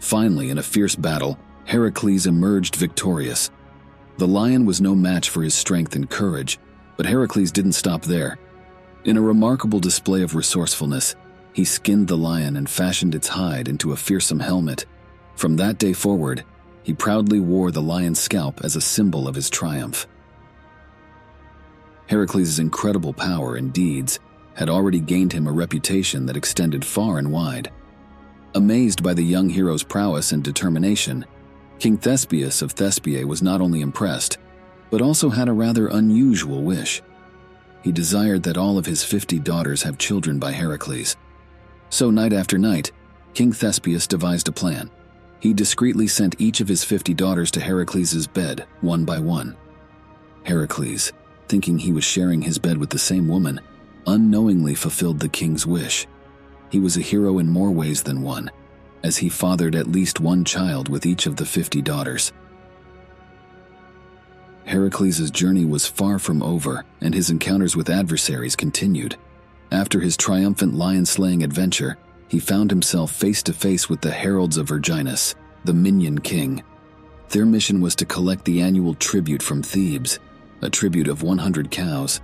Finally, 0.00 0.50
in 0.50 0.58
a 0.58 0.64
fierce 0.64 0.96
battle, 0.96 1.38
Heracles 1.64 2.26
emerged 2.26 2.74
victorious. 2.74 3.52
The 4.18 4.26
lion 4.26 4.64
was 4.64 4.80
no 4.80 4.94
match 4.94 5.28
for 5.28 5.42
his 5.42 5.54
strength 5.54 5.94
and 5.94 6.08
courage, 6.08 6.58
but 6.96 7.06
Heracles 7.06 7.52
didn't 7.52 7.72
stop 7.72 8.02
there. 8.02 8.38
In 9.04 9.16
a 9.16 9.22
remarkable 9.22 9.78
display 9.78 10.22
of 10.22 10.34
resourcefulness, 10.34 11.14
he 11.52 11.64
skinned 11.64 12.08
the 12.08 12.16
lion 12.16 12.56
and 12.56 12.68
fashioned 12.68 13.14
its 13.14 13.28
hide 13.28 13.68
into 13.68 13.92
a 13.92 13.96
fearsome 13.96 14.40
helmet. 14.40 14.86
From 15.34 15.56
that 15.56 15.78
day 15.78 15.92
forward, 15.92 16.44
he 16.82 16.94
proudly 16.94 17.40
wore 17.40 17.70
the 17.70 17.82
lion's 17.82 18.18
scalp 18.18 18.64
as 18.64 18.74
a 18.74 18.80
symbol 18.80 19.28
of 19.28 19.34
his 19.34 19.50
triumph. 19.50 20.06
Heracles' 22.06 22.58
incredible 22.58 23.12
power 23.12 23.56
and 23.56 23.72
deeds 23.72 24.18
had 24.54 24.70
already 24.70 25.00
gained 25.00 25.32
him 25.32 25.46
a 25.46 25.52
reputation 25.52 26.24
that 26.26 26.36
extended 26.36 26.84
far 26.84 27.18
and 27.18 27.30
wide. 27.30 27.70
Amazed 28.54 29.02
by 29.02 29.12
the 29.12 29.24
young 29.24 29.50
hero's 29.50 29.82
prowess 29.82 30.32
and 30.32 30.42
determination, 30.42 31.26
King 31.78 31.98
Thespius 31.98 32.62
of 32.62 32.72
Thespiae 32.72 33.24
was 33.24 33.42
not 33.42 33.60
only 33.60 33.80
impressed, 33.80 34.38
but 34.90 35.02
also 35.02 35.28
had 35.28 35.48
a 35.48 35.52
rather 35.52 35.88
unusual 35.88 36.62
wish. 36.62 37.02
He 37.82 37.92
desired 37.92 38.42
that 38.44 38.56
all 38.56 38.78
of 38.78 38.86
his 38.86 39.04
fifty 39.04 39.38
daughters 39.38 39.82
have 39.82 39.98
children 39.98 40.38
by 40.38 40.52
Heracles. 40.52 41.16
So, 41.90 42.10
night 42.10 42.32
after 42.32 42.58
night, 42.58 42.92
King 43.34 43.52
Thespius 43.52 44.06
devised 44.06 44.48
a 44.48 44.52
plan. 44.52 44.90
He 45.38 45.52
discreetly 45.52 46.08
sent 46.08 46.40
each 46.40 46.60
of 46.60 46.68
his 46.68 46.82
fifty 46.82 47.14
daughters 47.14 47.50
to 47.52 47.60
Heracles' 47.60 48.26
bed, 48.26 48.66
one 48.80 49.04
by 49.04 49.20
one. 49.20 49.56
Heracles, 50.44 51.12
thinking 51.48 51.78
he 51.78 51.92
was 51.92 52.04
sharing 52.04 52.42
his 52.42 52.58
bed 52.58 52.78
with 52.78 52.90
the 52.90 52.98
same 52.98 53.28
woman, 53.28 53.60
unknowingly 54.06 54.74
fulfilled 54.74 55.20
the 55.20 55.28
king's 55.28 55.66
wish. 55.66 56.06
He 56.70 56.80
was 56.80 56.96
a 56.96 57.02
hero 57.02 57.38
in 57.38 57.48
more 57.48 57.70
ways 57.70 58.02
than 58.02 58.22
one, 58.22 58.50
as 59.02 59.18
he 59.18 59.28
fathered 59.28 59.74
at 59.74 59.86
least 59.86 60.20
one 60.20 60.44
child 60.44 60.88
with 60.88 61.06
each 61.06 61.26
of 61.26 61.36
the 61.36 61.46
fifty 61.46 61.80
daughters. 61.82 62.32
Heracles' 64.64 65.30
journey 65.30 65.64
was 65.64 65.86
far 65.86 66.18
from 66.18 66.42
over, 66.42 66.84
and 67.00 67.14
his 67.14 67.30
encounters 67.30 67.76
with 67.76 67.88
adversaries 67.88 68.56
continued. 68.56 69.16
After 69.70 70.00
his 70.00 70.16
triumphant 70.16 70.74
lion 70.74 71.06
slaying 71.06 71.42
adventure, 71.44 71.98
he 72.28 72.40
found 72.40 72.70
himself 72.70 73.12
face 73.12 73.42
to 73.44 73.52
face 73.52 73.88
with 73.88 74.00
the 74.00 74.10
heralds 74.10 74.56
of 74.56 74.68
Erginus, 74.68 75.34
the 75.64 75.72
Minyan 75.72 76.20
king. 76.20 76.62
Their 77.28 77.46
mission 77.46 77.80
was 77.80 77.94
to 77.96 78.04
collect 78.04 78.44
the 78.44 78.60
annual 78.60 78.94
tribute 78.94 79.42
from 79.42 79.62
Thebes, 79.62 80.18
a 80.62 80.70
tribute 80.70 81.08
of 81.08 81.22
100 81.22 81.70
cows. 81.70 82.20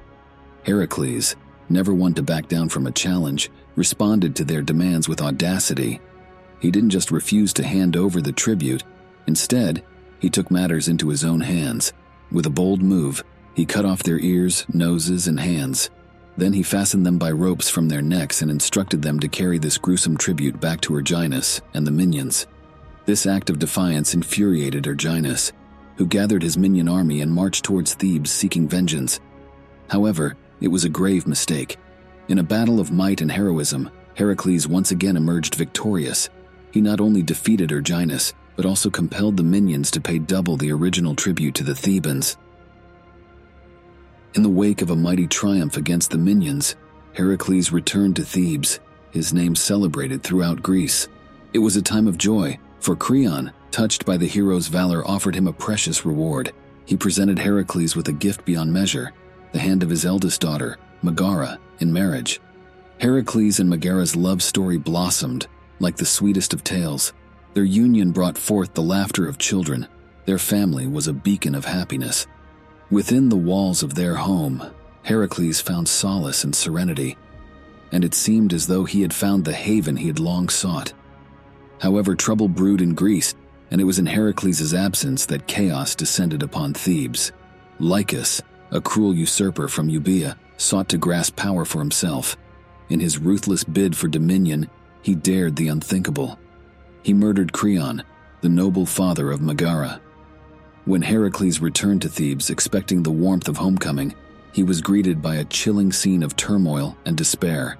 Heracles, 0.64 1.36
never 1.68 1.94
one 1.94 2.14
to 2.14 2.22
back 2.22 2.48
down 2.48 2.68
from 2.68 2.86
a 2.86 2.92
challenge, 2.92 3.50
responded 3.76 4.34
to 4.36 4.44
their 4.44 4.62
demands 4.62 5.08
with 5.08 5.20
audacity. 5.20 6.00
He 6.62 6.70
didn't 6.70 6.90
just 6.90 7.10
refuse 7.10 7.52
to 7.54 7.64
hand 7.64 7.96
over 7.96 8.20
the 8.20 8.30
tribute, 8.30 8.84
instead, 9.26 9.82
he 10.20 10.30
took 10.30 10.48
matters 10.48 10.86
into 10.86 11.08
his 11.08 11.24
own 11.24 11.40
hands. 11.40 11.92
With 12.30 12.46
a 12.46 12.50
bold 12.50 12.80
move, 12.80 13.24
he 13.52 13.66
cut 13.66 13.84
off 13.84 14.04
their 14.04 14.20
ears, 14.20 14.64
noses, 14.72 15.26
and 15.26 15.40
hands. 15.40 15.90
Then 16.36 16.52
he 16.52 16.62
fastened 16.62 17.04
them 17.04 17.18
by 17.18 17.32
ropes 17.32 17.68
from 17.68 17.88
their 17.88 18.00
necks 18.00 18.42
and 18.42 18.50
instructed 18.50 19.02
them 19.02 19.18
to 19.18 19.26
carry 19.26 19.58
this 19.58 19.76
gruesome 19.76 20.16
tribute 20.16 20.60
back 20.60 20.80
to 20.82 20.92
Erginus 20.92 21.60
and 21.74 21.84
the 21.84 21.90
Minyans. 21.90 22.46
This 23.06 23.26
act 23.26 23.50
of 23.50 23.58
defiance 23.58 24.14
infuriated 24.14 24.84
Erginus, 24.84 25.50
who 25.96 26.06
gathered 26.06 26.44
his 26.44 26.56
Minyan 26.56 26.88
army 26.88 27.22
and 27.22 27.32
marched 27.32 27.64
towards 27.64 27.94
Thebes 27.94 28.30
seeking 28.30 28.68
vengeance. 28.68 29.18
However, 29.90 30.36
it 30.60 30.68
was 30.68 30.84
a 30.84 30.88
grave 30.88 31.26
mistake. 31.26 31.76
In 32.28 32.38
a 32.38 32.44
battle 32.44 32.78
of 32.78 32.92
might 32.92 33.20
and 33.20 33.32
heroism, 33.32 33.90
Heracles 34.14 34.68
once 34.68 34.92
again 34.92 35.16
emerged 35.16 35.56
victorious. 35.56 36.30
He 36.72 36.80
not 36.80 37.00
only 37.00 37.22
defeated 37.22 37.70
Erginus, 37.70 38.32
but 38.56 38.66
also 38.66 38.90
compelled 38.90 39.36
the 39.36 39.42
Minyans 39.42 39.90
to 39.90 40.00
pay 40.00 40.18
double 40.18 40.56
the 40.56 40.72
original 40.72 41.14
tribute 41.14 41.54
to 41.56 41.64
the 41.64 41.74
Thebans. 41.74 42.36
In 44.34 44.42
the 44.42 44.48
wake 44.48 44.80
of 44.80 44.90
a 44.90 44.96
mighty 44.96 45.26
triumph 45.26 45.76
against 45.76 46.10
the 46.10 46.16
Minyans, 46.16 46.74
Heracles 47.12 47.72
returned 47.72 48.16
to 48.16 48.24
Thebes, 48.24 48.80
his 49.10 49.34
name 49.34 49.54
celebrated 49.54 50.22
throughout 50.22 50.62
Greece. 50.62 51.08
It 51.52 51.58
was 51.58 51.76
a 51.76 51.82
time 51.82 52.08
of 52.08 52.16
joy, 52.16 52.58
for 52.80 52.96
Creon, 52.96 53.52
touched 53.70 54.06
by 54.06 54.16
the 54.16 54.26
hero's 54.26 54.68
valor, 54.68 55.06
offered 55.06 55.34
him 55.34 55.46
a 55.46 55.52
precious 55.52 56.06
reward. 56.06 56.52
He 56.86 56.96
presented 56.96 57.38
Heracles 57.38 57.94
with 57.94 58.08
a 58.08 58.12
gift 58.12 58.44
beyond 58.44 58.72
measure 58.72 59.12
the 59.52 59.58
hand 59.58 59.82
of 59.82 59.90
his 59.90 60.06
eldest 60.06 60.40
daughter, 60.40 60.78
Megara, 61.02 61.58
in 61.80 61.92
marriage. 61.92 62.40
Heracles 62.98 63.60
and 63.60 63.68
Megara's 63.68 64.16
love 64.16 64.42
story 64.42 64.78
blossomed 64.78 65.46
like 65.82 65.96
the 65.96 66.06
sweetest 66.06 66.54
of 66.54 66.64
tales. 66.64 67.12
Their 67.54 67.64
union 67.64 68.12
brought 68.12 68.38
forth 68.38 68.72
the 68.72 68.82
laughter 68.82 69.28
of 69.28 69.36
children. 69.36 69.86
Their 70.24 70.38
family 70.38 70.86
was 70.86 71.08
a 71.08 71.12
beacon 71.12 71.54
of 71.54 71.66
happiness. 71.66 72.26
Within 72.90 73.28
the 73.28 73.36
walls 73.36 73.82
of 73.82 73.94
their 73.94 74.14
home, 74.14 74.62
Heracles 75.02 75.60
found 75.60 75.88
solace 75.88 76.44
and 76.44 76.54
serenity, 76.54 77.16
and 77.90 78.04
it 78.04 78.14
seemed 78.14 78.52
as 78.52 78.66
though 78.66 78.84
he 78.84 79.02
had 79.02 79.12
found 79.12 79.44
the 79.44 79.52
haven 79.52 79.96
he 79.96 80.06
had 80.06 80.20
long 80.20 80.48
sought. 80.48 80.92
However, 81.80 82.14
trouble 82.14 82.48
brewed 82.48 82.80
in 82.80 82.94
Greece, 82.94 83.34
and 83.70 83.80
it 83.80 83.84
was 83.84 83.98
in 83.98 84.06
Heracles' 84.06 84.72
absence 84.72 85.26
that 85.26 85.46
chaos 85.46 85.94
descended 85.94 86.42
upon 86.42 86.74
Thebes. 86.74 87.32
Lycus, 87.78 88.40
a 88.70 88.80
cruel 88.80 89.14
usurper 89.14 89.68
from 89.68 89.88
Euboea, 89.88 90.36
sought 90.56 90.88
to 90.90 90.98
grasp 90.98 91.36
power 91.36 91.64
for 91.64 91.80
himself. 91.80 92.36
In 92.88 93.00
his 93.00 93.18
ruthless 93.18 93.64
bid 93.64 93.96
for 93.96 94.08
dominion, 94.08 94.70
he 95.02 95.14
dared 95.14 95.56
the 95.56 95.68
unthinkable. 95.68 96.38
He 97.02 97.12
murdered 97.12 97.52
Creon, 97.52 98.02
the 98.40 98.48
noble 98.48 98.86
father 98.86 99.30
of 99.30 99.40
Megara, 99.40 100.00
when 100.84 101.02
Heracles 101.02 101.60
returned 101.60 102.02
to 102.02 102.08
Thebes 102.08 102.50
expecting 102.50 103.04
the 103.04 103.12
warmth 103.12 103.46
of 103.46 103.56
homecoming, 103.56 104.16
he 104.52 104.64
was 104.64 104.80
greeted 104.80 105.22
by 105.22 105.36
a 105.36 105.44
chilling 105.44 105.92
scene 105.92 106.24
of 106.24 106.34
turmoil 106.34 106.96
and 107.06 107.16
despair. 107.16 107.78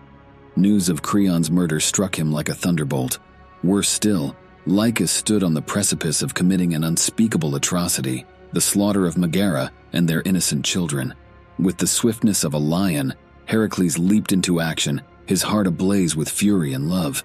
News 0.55 0.89
of 0.89 1.03
Creon's 1.03 1.51
murder 1.51 1.81
struck 1.81 2.17
him 2.17 2.31
like 2.31 2.49
a 2.49 2.55
thunderbolt. 2.55 3.19
Worse 3.65 3.89
still, 3.89 4.37
Lycus 4.67 5.11
stood 5.11 5.43
on 5.43 5.53
the 5.53 5.63
precipice 5.63 6.23
of 6.23 6.35
committing 6.35 6.75
an 6.75 6.85
unspeakable 6.85 7.57
atrocity 7.57 8.25
the 8.53 8.61
slaughter 8.61 9.07
of 9.07 9.17
Megara 9.17 9.73
and 9.95 10.07
their 10.07 10.21
innocent 10.27 10.63
children. 10.63 11.15
With 11.59 11.79
the 11.79 11.87
swiftness 11.87 12.45
of 12.45 12.53
a 12.53 12.59
lion, 12.59 13.15
Heracles 13.47 13.99
leaped 13.99 14.31
into 14.31 14.61
action, 14.61 15.01
his 15.27 15.43
heart 15.43 15.67
ablaze 15.67 16.17
with 16.17 16.29
fury 16.29 16.73
and 16.73 16.91
love. 16.91 17.25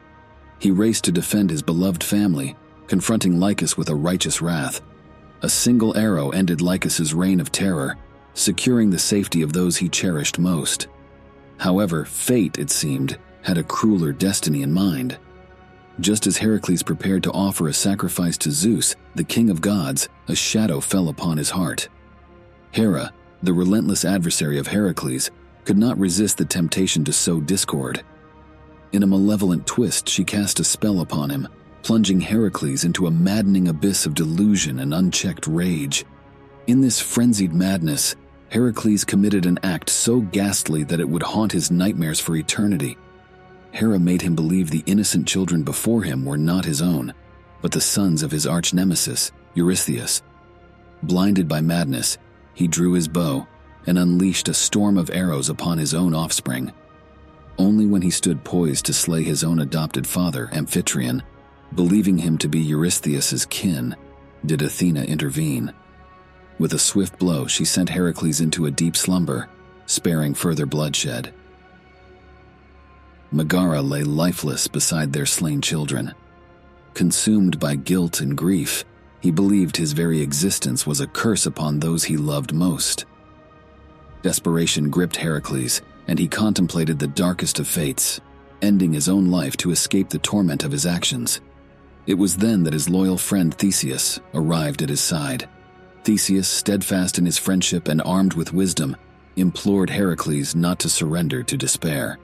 He 0.60 0.72
raced 0.72 1.04
to 1.06 1.12
defend 1.12 1.50
his 1.50 1.62
beloved 1.62 2.04
family, 2.04 2.56
confronting 2.88 3.40
Lycus 3.40 3.78
with 3.78 3.90
a 3.90 3.96
righteous 3.96 4.42
wrath. 4.42 4.82
A 5.42 5.50
single 5.50 5.96
arrow 5.98 6.30
ended 6.30 6.62
Lycus's 6.62 7.14
reign 7.14 7.40
of 7.40 7.52
terror, 7.52 7.98
securing 8.34 8.90
the 8.90 9.00
safety 9.00 9.42
of 9.42 9.54
those 9.54 9.78
he 9.78 9.90
cherished 9.90 10.40
most. 10.40 10.88
However, 11.58 12.06
fate, 12.06 12.58
it 12.58 12.70
seemed, 12.70 13.18
had 13.42 13.58
a 13.58 13.64
crueler 13.64 14.12
destiny 14.12 14.62
in 14.62 14.72
mind. 14.72 15.18
Just 16.00 16.28
as 16.28 16.38
Heracles 16.38 16.84
prepared 16.84 17.24
to 17.24 17.32
offer 17.32 17.68
a 17.68 17.74
sacrifice 17.74 18.38
to 18.40 18.52
Zeus, 18.52 18.96
the 19.16 19.24
king 19.24 19.50
of 19.50 19.62
gods, 19.62 20.10
a 20.28 20.36
shadow 20.36 20.80
fell 20.80 21.10
upon 21.10 21.38
his 21.38 21.50
heart. 21.50 21.90
Hera, 22.72 23.12
the 23.42 23.54
relentless 23.54 24.06
adversary 24.06 24.60
of 24.60 24.68
Heracles, 24.68 25.32
could 25.68 25.78
not 25.78 26.00
resist 26.00 26.38
the 26.38 26.46
temptation 26.46 27.04
to 27.04 27.12
sow 27.12 27.42
discord. 27.42 28.02
In 28.94 29.04
a 29.04 29.08
malevolent 29.08 29.68
twist, 29.68 30.08
she 30.08 30.24
cast 30.24 30.62
a 30.62 30.64
spell 30.64 31.02
upon 31.02 31.30
him, 31.30 31.46
plunging 31.84 32.22
Heracles 32.22 32.86
into 32.86 33.06
a 33.06 33.12
maddening 33.12 33.68
abyss 33.68 34.06
of 34.06 34.14
delusion 34.14 34.80
and 34.80 34.94
unchecked 34.94 35.46
rage. 35.46 36.06
In 36.68 36.80
this 36.80 37.02
frenzied 37.02 37.54
madness, 37.54 38.16
Heracles 38.48 39.04
committed 39.04 39.46
an 39.46 39.60
act 39.62 39.90
so 39.90 40.22
ghastly 40.22 40.86
that 40.86 41.02
it 41.02 41.10
would 41.10 41.24
haunt 41.24 41.52
his 41.52 41.70
nightmares 41.70 42.22
for 42.22 42.38
eternity. 42.38 42.98
Hera 43.72 44.00
made 44.00 44.22
him 44.22 44.36
believe 44.36 44.70
the 44.70 44.86
innocent 44.86 45.28
children 45.28 45.64
before 45.64 46.04
him 46.04 46.24
were 46.24 46.38
not 46.38 46.64
his 46.64 46.82
own, 46.82 47.14
but 47.62 47.74
the 47.74 47.82
sons 47.82 48.24
of 48.24 48.32
his 48.32 48.48
arch 48.48 48.74
nemesis, 48.74 49.34
Eurystheus. 49.54 50.22
Blinded 51.04 51.50
by 51.50 51.60
madness, 51.60 52.18
he 52.54 52.70
drew 52.70 52.94
his 52.94 53.10
bow 53.10 53.46
and 53.88 53.98
unleashed 53.98 54.50
a 54.50 54.54
storm 54.54 54.98
of 54.98 55.10
arrows 55.10 55.50
upon 55.50 55.78
his 55.78 55.94
own 55.94 56.14
offspring. 56.14 56.72
Only 57.58 57.88
when 57.88 58.04
he 58.04 58.12
stood 58.12 58.44
poised 58.44 58.86
to 58.86 58.94
slay 58.94 59.24
his 59.24 59.44
own 59.44 59.60
adopted 59.60 60.06
father, 60.06 60.48
Amphitryon, 60.54 61.24
Believing 61.76 62.18
him 62.18 62.38
to 62.40 62.48
be 62.48 62.60
Eurystheus's 62.60 63.46
kin, 63.46 63.96
did 64.46 64.62
Athena 64.62 65.04
intervene. 65.04 65.74
With 66.60 66.74
a 66.74 66.80
swift 66.80 67.20
blow, 67.20 67.46
she 67.48 67.66
sent 67.66 67.90
Heracles 67.90 68.40
into 68.40 68.66
a 68.66 68.72
deep 68.72 68.96
slumber, 68.96 69.50
sparing 69.86 70.34
further 70.34 70.66
bloodshed. 70.66 71.34
Megara 73.32 73.82
lay 73.82 74.04
lifeless 74.04 74.68
beside 74.68 75.12
their 75.12 75.26
slain 75.26 75.62
children, 75.62 76.14
Consumed 76.94 77.60
by 77.60 77.76
guilt 77.76 78.22
and 78.22 78.36
grief, 78.36 78.84
he 79.20 79.30
believed 79.30 79.78
his 79.78 79.94
very 79.94 80.20
existence 80.20 80.88
was 80.88 81.00
a 81.00 81.06
curse 81.06 81.46
upon 81.46 81.80
those 81.80 82.06
he 82.06 82.18
loved 82.18 82.54
most. 82.54 83.06
Desperation 84.28 84.90
gripped 84.90 85.16
Heracles, 85.16 85.82
and 86.10 86.20
he 86.20 86.28
contemplated 86.28 87.00
the 87.00 87.08
darkest 87.08 87.60
of 87.60 87.68
fates, 87.68 88.20
ending 88.62 88.92
his 88.92 89.08
own 89.08 89.32
life 89.32 89.56
to 89.56 89.72
escape 89.72 90.10
the 90.10 90.20
torment 90.20 90.66
of 90.66 90.72
his 90.74 90.86
actions. 90.86 91.40
It 92.08 92.16
was 92.16 92.36
then 92.36 92.64
that 92.64 92.74
his 92.74 92.90
loyal 92.90 93.18
friend 93.18 93.54
Theseus 93.54 94.20
arrived 94.34 94.82
at 94.82 94.90
his 94.90 95.00
side. 95.00 95.48
Theseus, 96.04 96.50
steadfast 96.50 97.18
in 97.18 97.26
his 97.26 97.38
friendship 97.38 97.88
and 97.88 98.02
armed 98.02 98.34
with 98.34 98.52
wisdom, 98.52 98.98
implored 99.38 99.92
Heracles 99.92 100.56
not 100.56 100.78
to 100.80 100.90
surrender 100.90 101.42
to 101.44 101.56
despair. 101.56 102.20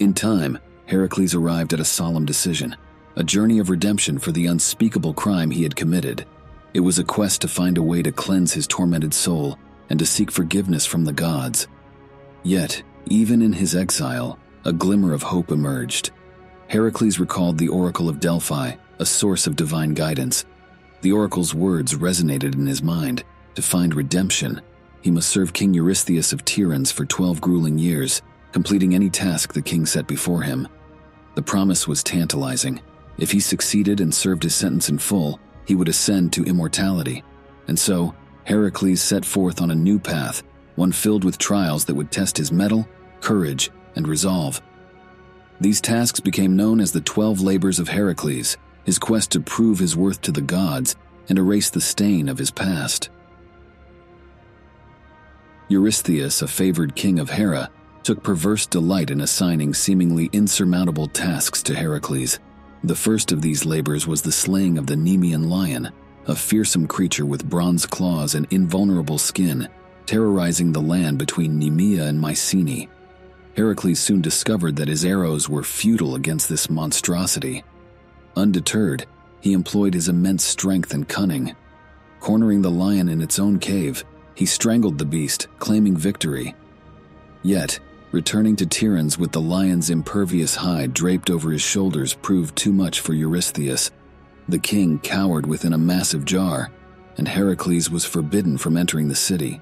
In 0.00 0.14
time, 0.14 0.58
Heracles 0.86 1.32
arrived 1.32 1.74
at 1.74 1.78
a 1.78 1.84
solemn 1.84 2.26
decision, 2.26 2.74
a 3.14 3.22
journey 3.22 3.60
of 3.60 3.70
redemption 3.70 4.18
for 4.18 4.32
the 4.32 4.46
unspeakable 4.46 5.14
crime 5.14 5.52
he 5.52 5.62
had 5.62 5.76
committed. 5.76 6.26
It 6.74 6.80
was 6.80 6.98
a 6.98 7.04
quest 7.04 7.42
to 7.42 7.46
find 7.46 7.78
a 7.78 7.82
way 7.84 8.02
to 8.02 8.10
cleanse 8.10 8.52
his 8.52 8.66
tormented 8.66 9.14
soul 9.14 9.60
and 9.90 9.98
to 9.98 10.06
seek 10.06 10.30
forgiveness 10.30 10.86
from 10.86 11.04
the 11.04 11.12
gods. 11.12 11.68
Yet, 12.42 12.82
even 13.06 13.42
in 13.42 13.52
his 13.52 13.74
exile, 13.74 14.38
a 14.64 14.72
glimmer 14.72 15.12
of 15.12 15.22
hope 15.22 15.50
emerged. 15.50 16.10
Heracles 16.68 17.18
recalled 17.18 17.58
the 17.58 17.68
Oracle 17.68 18.08
of 18.08 18.20
Delphi, 18.20 18.72
a 18.98 19.06
source 19.06 19.46
of 19.46 19.56
divine 19.56 19.94
guidance. 19.94 20.44
The 21.02 21.12
oracle's 21.12 21.54
words 21.54 21.94
resonated 21.94 22.54
in 22.54 22.66
his 22.66 22.82
mind. 22.82 23.24
To 23.56 23.62
find 23.62 23.94
redemption, 23.94 24.62
he 25.02 25.10
must 25.10 25.28
serve 25.28 25.52
King 25.52 25.74
Eurystheus 25.74 26.32
of 26.32 26.44
Tiryns 26.44 26.92
for 26.92 27.04
12 27.04 27.40
grueling 27.40 27.78
years, 27.78 28.22
completing 28.52 28.94
any 28.94 29.10
task 29.10 29.52
the 29.52 29.60
king 29.60 29.84
set 29.84 30.06
before 30.06 30.42
him. 30.42 30.68
The 31.34 31.42
promise 31.42 31.88
was 31.88 32.02
tantalizing. 32.02 32.80
If 33.18 33.32
he 33.32 33.40
succeeded 33.40 34.00
and 34.00 34.14
served 34.14 34.44
his 34.44 34.54
sentence 34.54 34.88
in 34.88 34.98
full, 34.98 35.40
he 35.66 35.74
would 35.74 35.88
ascend 35.88 36.32
to 36.34 36.44
immortality. 36.44 37.24
And 37.68 37.78
so, 37.78 38.14
Heracles 38.44 39.00
set 39.00 39.24
forth 39.24 39.60
on 39.60 39.70
a 39.70 39.74
new 39.74 39.98
path, 39.98 40.42
one 40.74 40.92
filled 40.92 41.24
with 41.24 41.38
trials 41.38 41.84
that 41.84 41.94
would 41.94 42.10
test 42.10 42.36
his 42.36 42.52
mettle, 42.52 42.88
courage, 43.20 43.70
and 43.94 44.08
resolve. 44.08 44.60
These 45.60 45.80
tasks 45.80 46.18
became 46.18 46.56
known 46.56 46.80
as 46.80 46.92
the 46.92 47.00
Twelve 47.00 47.40
Labors 47.40 47.78
of 47.78 47.88
Heracles, 47.88 48.56
his 48.84 48.98
quest 48.98 49.30
to 49.32 49.40
prove 49.40 49.78
his 49.78 49.96
worth 49.96 50.20
to 50.22 50.32
the 50.32 50.40
gods 50.40 50.96
and 51.28 51.38
erase 51.38 51.70
the 51.70 51.80
stain 51.80 52.28
of 52.28 52.38
his 52.38 52.50
past. 52.50 53.10
Eurystheus, 55.68 56.42
a 56.42 56.48
favored 56.48 56.94
king 56.96 57.18
of 57.18 57.30
Hera, 57.30 57.70
took 58.02 58.22
perverse 58.22 58.66
delight 58.66 59.10
in 59.10 59.20
assigning 59.20 59.72
seemingly 59.72 60.28
insurmountable 60.32 61.06
tasks 61.06 61.62
to 61.62 61.74
Heracles. 61.74 62.40
The 62.82 62.96
first 62.96 63.30
of 63.30 63.40
these 63.40 63.64
labors 63.64 64.06
was 64.06 64.22
the 64.22 64.32
slaying 64.32 64.76
of 64.76 64.88
the 64.88 64.96
Nemean 64.96 65.48
lion, 65.48 65.90
a 66.26 66.36
fearsome 66.36 66.86
creature 66.86 67.26
with 67.26 67.48
bronze 67.48 67.86
claws 67.86 68.34
and 68.34 68.46
invulnerable 68.50 69.18
skin, 69.18 69.68
terrorizing 70.06 70.72
the 70.72 70.80
land 70.80 71.18
between 71.18 71.60
Nemea 71.60 72.06
and 72.06 72.20
Mycenae. 72.20 72.88
Heracles 73.56 74.00
soon 74.00 74.22
discovered 74.22 74.76
that 74.76 74.88
his 74.88 75.04
arrows 75.04 75.48
were 75.48 75.62
futile 75.62 76.14
against 76.14 76.48
this 76.48 76.70
monstrosity. 76.70 77.64
Undeterred, 78.36 79.06
he 79.40 79.52
employed 79.52 79.94
his 79.94 80.08
immense 80.08 80.44
strength 80.44 80.94
and 80.94 81.08
cunning. 81.08 81.54
Cornering 82.20 82.62
the 82.62 82.70
lion 82.70 83.08
in 83.08 83.20
its 83.20 83.38
own 83.38 83.58
cave, 83.58 84.04
he 84.34 84.46
strangled 84.46 84.98
the 84.98 85.04
beast, 85.04 85.48
claiming 85.58 85.96
victory. 85.96 86.54
Yet, 87.42 87.78
returning 88.12 88.56
to 88.56 88.66
Tiryns 88.66 89.18
with 89.18 89.32
the 89.32 89.40
lion's 89.40 89.90
impervious 89.90 90.54
hide 90.54 90.94
draped 90.94 91.28
over 91.28 91.50
his 91.50 91.62
shoulders 91.62 92.14
proved 92.14 92.56
too 92.56 92.72
much 92.72 93.00
for 93.00 93.12
Eurystheus. 93.12 93.90
The 94.48 94.58
king 94.58 94.98
cowered 94.98 95.46
within 95.46 95.72
a 95.72 95.78
massive 95.78 96.24
jar, 96.24 96.70
and 97.16 97.28
Heracles 97.28 97.90
was 97.90 98.04
forbidden 98.04 98.58
from 98.58 98.76
entering 98.76 99.08
the 99.08 99.14
city. 99.14 99.60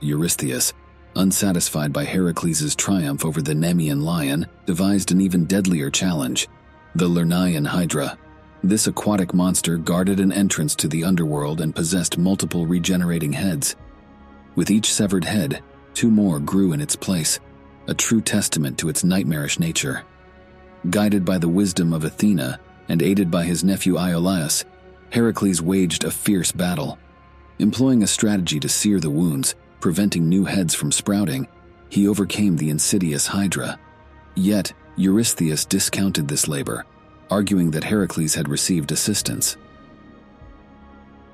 Eurystheus, 0.00 0.72
unsatisfied 1.14 1.92
by 1.92 2.04
Heracles' 2.04 2.74
triumph 2.74 3.24
over 3.24 3.40
the 3.40 3.54
Nemean 3.54 4.02
lion, 4.02 4.46
devised 4.66 5.12
an 5.12 5.20
even 5.20 5.44
deadlier 5.44 5.90
challenge 5.90 6.48
the 6.94 7.08
Lernaean 7.08 7.66
Hydra. 7.66 8.18
This 8.62 8.86
aquatic 8.86 9.32
monster 9.32 9.78
guarded 9.78 10.20
an 10.20 10.30
entrance 10.30 10.74
to 10.76 10.88
the 10.88 11.04
underworld 11.04 11.62
and 11.62 11.74
possessed 11.74 12.18
multiple 12.18 12.66
regenerating 12.66 13.32
heads. 13.32 13.76
With 14.54 14.70
each 14.70 14.92
severed 14.92 15.24
head, 15.24 15.62
two 15.94 16.10
more 16.10 16.38
grew 16.38 16.74
in 16.74 16.82
its 16.82 16.94
place, 16.94 17.40
a 17.86 17.94
true 17.94 18.20
testament 18.20 18.78
to 18.78 18.90
its 18.90 19.04
nightmarish 19.04 19.58
nature. 19.58 20.04
Guided 20.90 21.24
by 21.24 21.38
the 21.38 21.48
wisdom 21.48 21.94
of 21.94 22.04
Athena 22.04 22.60
and 22.88 23.02
aided 23.02 23.30
by 23.30 23.44
his 23.44 23.64
nephew 23.64 23.94
Iolaus, 23.94 24.64
Heracles 25.10 25.60
waged 25.60 26.04
a 26.04 26.10
fierce 26.10 26.52
battle. 26.52 26.98
Employing 27.58 28.02
a 28.02 28.06
strategy 28.06 28.58
to 28.60 28.68
sear 28.68 28.98
the 28.98 29.10
wounds, 29.10 29.54
preventing 29.80 30.28
new 30.28 30.44
heads 30.44 30.74
from 30.74 30.90
sprouting, 30.90 31.46
he 31.88 32.08
overcame 32.08 32.56
the 32.56 32.70
insidious 32.70 33.26
Hydra. 33.26 33.78
Yet, 34.34 34.72
Eurystheus 34.96 35.64
discounted 35.64 36.28
this 36.28 36.48
labor, 36.48 36.86
arguing 37.30 37.70
that 37.72 37.84
Heracles 37.84 38.34
had 38.34 38.48
received 38.48 38.92
assistance. 38.92 39.56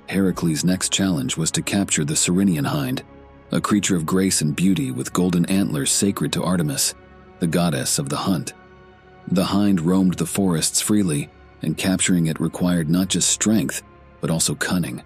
Heracles' 0.08 0.64
next 0.64 0.92
challenge 0.92 1.36
was 1.36 1.50
to 1.52 1.62
capture 1.62 2.04
the 2.04 2.14
Ceryneian 2.14 2.66
hind, 2.66 3.02
a 3.52 3.60
creature 3.60 3.96
of 3.96 4.06
grace 4.06 4.40
and 4.40 4.56
beauty 4.56 4.90
with 4.90 5.12
golden 5.12 5.44
antlers 5.46 5.90
sacred 5.90 6.32
to 6.32 6.42
Artemis, 6.42 6.94
the 7.38 7.46
goddess 7.46 7.98
of 7.98 8.08
the 8.08 8.16
hunt. 8.16 8.52
The 9.30 9.44
hind 9.44 9.80
roamed 9.82 10.14
the 10.14 10.26
forests 10.26 10.80
freely, 10.80 11.30
and 11.62 11.76
capturing 11.76 12.26
it 12.26 12.40
required 12.40 12.88
not 12.88 13.08
just 13.08 13.28
strength, 13.30 13.82
but 14.20 14.30
also 14.30 14.54
cunning. 14.54 15.02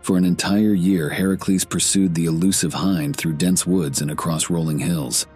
For 0.00 0.16
an 0.16 0.24
entire 0.24 0.72
year, 0.72 1.08
Heracles 1.10 1.64
pursued 1.64 2.14
the 2.14 2.26
elusive 2.26 2.72
hind 2.72 3.16
through 3.16 3.34
dense 3.34 3.66
woods 3.66 4.00
and 4.00 4.10
across 4.10 4.50
rolling 4.50 4.78
hills. 4.78 5.26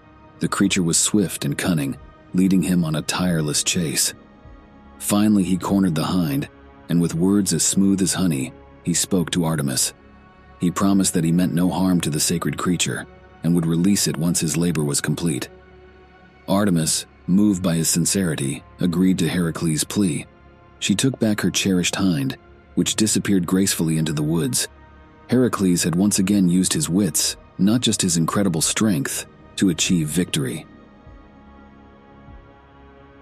The 0.41 0.49
creature 0.49 0.83
was 0.83 0.97
swift 0.97 1.45
and 1.45 1.57
cunning, 1.57 1.97
leading 2.33 2.63
him 2.63 2.85
on 2.85 2.97
a 2.97 3.03
tireless 3.03 3.63
chase. 3.63 4.15
Finally, 4.99 5.45
he 5.45 5.57
cornered 5.57 5.95
the 5.95 6.05
hind, 6.05 6.49
and 6.89 7.01
with 7.01 7.15
words 7.15 7.53
as 7.53 7.63
smooth 7.63 8.01
as 8.01 8.15
honey, 8.15 8.53
he 8.85 8.95
spoke 8.95 9.31
to 9.31 9.45
Artemis. 9.45 9.93
He 10.61 10.71
promised 10.71 11.15
that 11.15 11.25
he 11.25 11.33
meant 11.33 11.53
no 11.53 11.71
harm 11.71 12.01
to 12.01 12.11
the 12.11 12.21
sacred 12.21 12.57
creature 12.57 13.07
and 13.43 13.55
would 13.55 13.67
release 13.67 14.09
it 14.09 14.17
once 14.17 14.41
his 14.41 14.57
labor 14.57 14.83
was 14.83 15.01
complete. 15.01 15.49
Artemis, 16.49 17.07
moved 17.27 17.63
by 17.63 17.75
his 17.75 17.89
sincerity, 17.89 18.63
agreed 18.81 19.19
to 19.19 19.29
Heracles' 19.29 19.85
plea. 19.85 20.27
She 20.79 20.95
took 20.95 21.19
back 21.19 21.41
her 21.41 21.51
cherished 21.51 21.97
hind 21.97 22.37
which 22.75 22.97
disappeared 22.97 23.47
gracefully 23.47 23.99
into 23.99 24.13
the 24.13 24.23
woods. 24.23 24.69
Heracles 25.29 25.83
had 25.83 25.95
once 25.95 26.19
again 26.19 26.49
used 26.49 26.73
his 26.73 26.89
wits, 26.89 27.37
not 27.59 27.81
just 27.81 28.03
his 28.03 28.17
incredible 28.17 28.61
strength, 28.61 29.27
to 29.57 29.71
achieve 29.71 30.09
victory. 30.09 30.67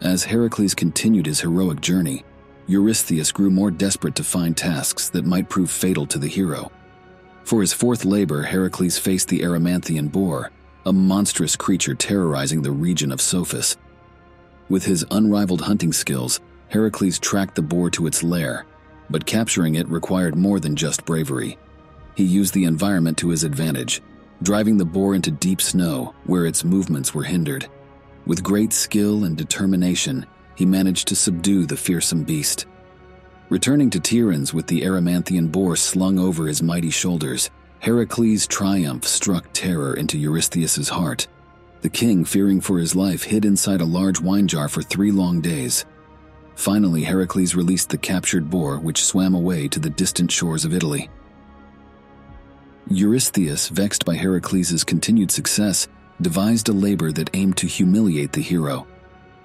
As 0.00 0.24
Heracles 0.24 0.74
continued 0.74 1.26
his 1.26 1.40
heroic 1.40 1.80
journey, 1.80 2.24
Eurystheus 2.66 3.30
grew 3.30 3.50
more 3.50 3.70
desperate 3.70 4.16
to 4.16 4.24
find 4.24 4.56
tasks 4.56 5.08
that 5.10 5.26
might 5.26 5.48
prove 5.48 5.70
fatal 5.70 6.06
to 6.06 6.18
the 6.18 6.28
hero. 6.28 6.72
For 7.44 7.60
his 7.60 7.72
fourth 7.72 8.04
labor, 8.04 8.42
Heracles 8.42 8.98
faced 8.98 9.28
the 9.28 9.40
Erymanthian 9.40 10.10
boar, 10.10 10.50
a 10.86 10.92
monstrous 10.92 11.54
creature 11.54 11.94
terrorizing 11.94 12.62
the 12.62 12.70
region 12.70 13.12
of 13.12 13.20
Psophis. 13.20 13.76
With 14.72 14.86
his 14.86 15.04
unrivaled 15.10 15.60
hunting 15.60 15.92
skills, 15.92 16.40
Heracles 16.68 17.18
tracked 17.18 17.56
the 17.56 17.62
boar 17.62 17.90
to 17.90 18.06
its 18.06 18.22
lair 18.22 18.64
but 19.10 19.26
capturing 19.26 19.74
it 19.74 19.86
required 19.88 20.34
more 20.34 20.58
than 20.58 20.74
just 20.74 21.04
bravery. 21.04 21.58
He 22.16 22.24
used 22.24 22.54
the 22.54 22.64
environment 22.64 23.18
to 23.18 23.28
his 23.28 23.44
advantage, 23.44 24.00
driving 24.42 24.78
the 24.78 24.86
boar 24.86 25.14
into 25.14 25.30
deep 25.30 25.60
snow 25.60 26.14
where 26.24 26.46
its 26.46 26.64
movements 26.64 27.14
were 27.14 27.24
hindered. 27.24 27.68
With 28.24 28.42
great 28.42 28.72
skill 28.72 29.24
and 29.24 29.36
determination, 29.36 30.24
he 30.54 30.64
managed 30.64 31.08
to 31.08 31.16
subdue 31.16 31.66
the 31.66 31.76
fearsome 31.76 32.24
beast. 32.24 32.64
Returning 33.50 33.90
to 33.90 34.00
Tiryns 34.00 34.54
with 34.54 34.66
the 34.66 34.80
Erymanthian 34.80 35.52
boar 35.52 35.76
slung 35.76 36.18
over 36.18 36.46
his 36.46 36.62
mighty 36.62 36.90
shoulders, 36.90 37.50
Heracles' 37.80 38.46
triumph 38.46 39.04
struck 39.04 39.52
terror 39.52 39.92
into 39.92 40.16
Eurystheus' 40.16 40.88
heart. 40.88 41.26
The 41.82 41.90
king, 41.90 42.24
fearing 42.24 42.60
for 42.60 42.78
his 42.78 42.96
life, 42.96 43.24
hid 43.24 43.44
inside 43.44 43.80
a 43.80 43.84
large 43.84 44.20
wine 44.20 44.48
jar 44.48 44.68
for 44.68 44.82
three 44.82 45.12
long 45.12 45.40
days, 45.40 45.84
Finally, 46.54 47.02
Heracles 47.02 47.54
released 47.54 47.88
the 47.88 47.98
captured 47.98 48.50
boar, 48.50 48.78
which 48.78 49.04
swam 49.04 49.34
away 49.34 49.68
to 49.68 49.80
the 49.80 49.90
distant 49.90 50.30
shores 50.30 50.64
of 50.64 50.74
Italy. 50.74 51.08
Eurystheus, 52.88 53.68
vexed 53.68 54.04
by 54.04 54.14
Heracles' 54.14 54.84
continued 54.84 55.30
success, 55.30 55.88
devised 56.20 56.68
a 56.68 56.72
labor 56.72 57.10
that 57.12 57.30
aimed 57.34 57.56
to 57.56 57.66
humiliate 57.66 58.32
the 58.32 58.42
hero. 58.42 58.86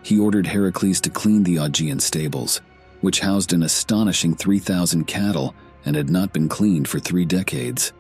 He 0.04 0.20
ordered 0.20 0.48
Heracles 0.48 1.02
to 1.02 1.10
clean 1.10 1.44
the 1.44 1.58
Augean 1.58 2.00
stables, 2.00 2.62
which 3.02 3.20
housed 3.20 3.54
an 3.54 3.64
astonishing 3.64 4.36
3,000 4.36 5.06
cattle 5.06 5.56
and 5.86 5.96
had 5.96 6.10
not 6.10 6.34
been 6.34 6.50
cleaned 6.50 6.88
for 6.88 7.00
three 7.00 7.26
decades. 7.26 7.94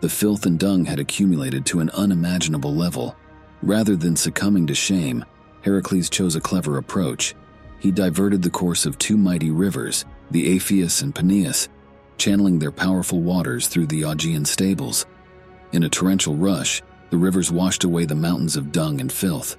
The 0.00 0.08
filth 0.08 0.46
and 0.46 0.58
dung 0.58 0.84
had 0.84 0.98
accumulated 0.98 1.64
to 1.66 1.80
an 1.80 1.90
unimaginable 1.90 2.74
level. 2.74 3.16
Rather 3.62 3.96
than 3.96 4.16
succumbing 4.16 4.66
to 4.66 4.74
shame, 4.74 5.24
Heracles 5.62 6.08
chose 6.08 6.36
a 6.36 6.40
clever 6.40 6.78
approach. 6.78 7.34
He 7.78 7.90
diverted 7.90 8.42
the 8.42 8.50
course 8.50 8.86
of 8.86 8.98
two 8.98 9.16
mighty 9.16 9.50
rivers, 9.50 10.04
the 10.30 10.54
Alpheus 10.54 11.02
and 11.02 11.14
Peneus, 11.14 11.68
channeling 12.16 12.58
their 12.58 12.70
powerful 12.70 13.20
waters 13.20 13.68
through 13.68 13.86
the 13.86 14.02
Augean 14.02 14.46
stables. 14.46 15.06
In 15.72 15.82
a 15.82 15.88
torrential 15.88 16.36
rush, 16.36 16.82
the 17.10 17.16
rivers 17.16 17.50
washed 17.50 17.84
away 17.84 18.04
the 18.04 18.14
mountains 18.14 18.56
of 18.56 18.72
dung 18.72 19.00
and 19.00 19.12
filth. 19.12 19.56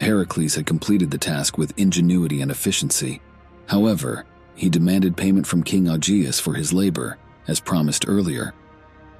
Heracles 0.00 0.54
had 0.54 0.66
completed 0.66 1.10
the 1.10 1.18
task 1.18 1.58
with 1.58 1.78
ingenuity 1.78 2.40
and 2.40 2.50
efficiency. 2.50 3.20
However, 3.66 4.24
he 4.54 4.68
demanded 4.68 5.16
payment 5.16 5.46
from 5.46 5.62
King 5.62 5.86
Augeas 5.86 6.40
for 6.40 6.54
his 6.54 6.72
labor, 6.72 7.18
as 7.48 7.60
promised 7.60 8.04
earlier. 8.08 8.54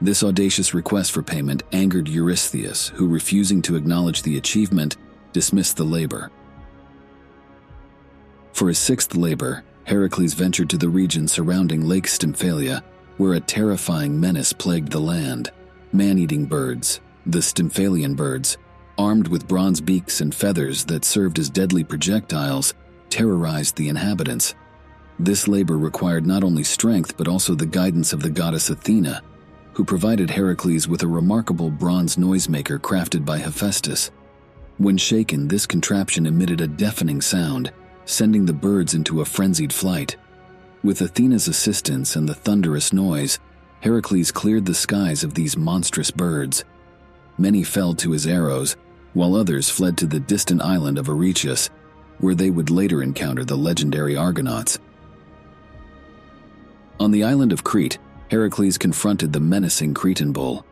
This 0.03 0.25
audacious 0.25 0.75
request 0.75 1.13
for 1.13 1.23
payment 1.23 1.63
angered 1.71 2.09
Eurystheus, 2.09 2.89
who, 2.89 3.07
refusing 3.07 3.63
to 3.63 3.77
acknowledge 3.77 4.23
the 4.23 4.37
achievement, 4.37 4.97
dismissed 5.33 5.77
the 5.77 5.85
labor. 5.85 6.33
For 8.53 8.67
his 8.67 8.79
sixth 8.79 9.15
labor, 9.15 9.63
Heracles 9.85 10.35
ventured 10.35 10.71
to 10.71 10.77
the 10.77 10.89
region 10.89 11.29
surrounding 11.29 11.87
Lake 11.87 12.09
Stymphalia, 12.09 12.83
where 13.17 13.35
a 13.35 13.41
terrifying 13.41 14.19
menace 14.19 14.53
plagued 14.53 14.91
the 14.91 14.99
land. 14.99 15.53
Man 15.93 16.19
eating 16.19 16.47
birds, 16.47 17.01
the 17.25 17.39
Stymphalian 17.39 18.17
birds, 18.17 18.59
armed 18.99 19.29
with 19.29 19.47
bronze 19.47 19.81
beaks 19.81 20.21
and 20.21 20.35
feathers 20.35 20.85
that 20.87 21.05
served 21.05 21.39
as 21.39 21.49
deadly 21.49 21.85
projectiles, 21.85 22.75
terrorized 23.09 23.77
the 23.77 23.89
inhabitants. 23.89 24.57
This 25.21 25.47
labor 25.47 25.79
required 25.79 26.27
not 26.27 26.43
only 26.43 26.65
strength 26.65 27.17
but 27.17 27.29
also 27.29 27.55
the 27.55 27.67
guidance 27.67 28.13
of 28.13 28.21
the 28.21 28.31
goddess 28.31 28.69
Athena, 28.69 29.23
who 29.73 29.85
provided 29.85 30.31
Heracles 30.31 30.87
with 30.87 31.03
a 31.03 31.09
remarkable 31.09 31.71
bronze 31.71 32.17
noisemaker 32.17 32.79
crafted 32.79 33.25
by 33.25 33.39
Hephaestus. 33.39 34.11
When 34.79 34.97
shaken, 34.97 35.49
this 35.49 35.67
contraption 35.67 36.27
emitted 36.27 36.61
a 36.61 36.67
deafening 36.67 37.21
sound, 37.21 37.73
sending 38.05 38.47
the 38.47 38.53
birds 38.53 38.95
into 38.95 39.21
a 39.21 39.25
frenzied 39.25 39.73
flight. 39.73 40.17
With 40.83 41.01
Athena's 41.01 41.49
assistance 41.49 42.17
and 42.17 42.29
the 42.29 42.35
thunderous 42.35 42.93
noise, 42.93 43.39
Heracles 43.81 44.33
cleared 44.33 44.67
the 44.67 44.75
skies 44.75 45.25
of 45.25 45.35
these 45.35 45.57
monstrous 45.57 46.11
birds. 46.11 46.65
Many 47.39 47.63
fell 47.63 47.95
to 47.95 48.13
his 48.13 48.27
arrows, 48.27 48.77
while 49.15 49.35
others 49.35 49.71
fled 49.71 49.97
to 49.99 50.07
the 50.07 50.21
distant 50.21 50.63
island 50.63 50.99
of 50.99 51.09
Aretias, 51.09 51.71
where 52.19 52.35
they 52.35 52.51
would 52.51 52.71
later 52.71 53.03
encounter 53.03 53.45
the 53.45 53.57
legendary 53.57 54.17
Argonauts. 54.17 54.79
On 57.01 57.11
the 57.11 57.25
island 57.25 57.53
of 57.53 57.65
Crete, 57.65 57.99
Heracles 58.33 58.79
confronted 58.79 59.31
the 59.31 59.41
menacing 59.41 59.93
Cretan 59.93 60.33
bull. 60.33 60.65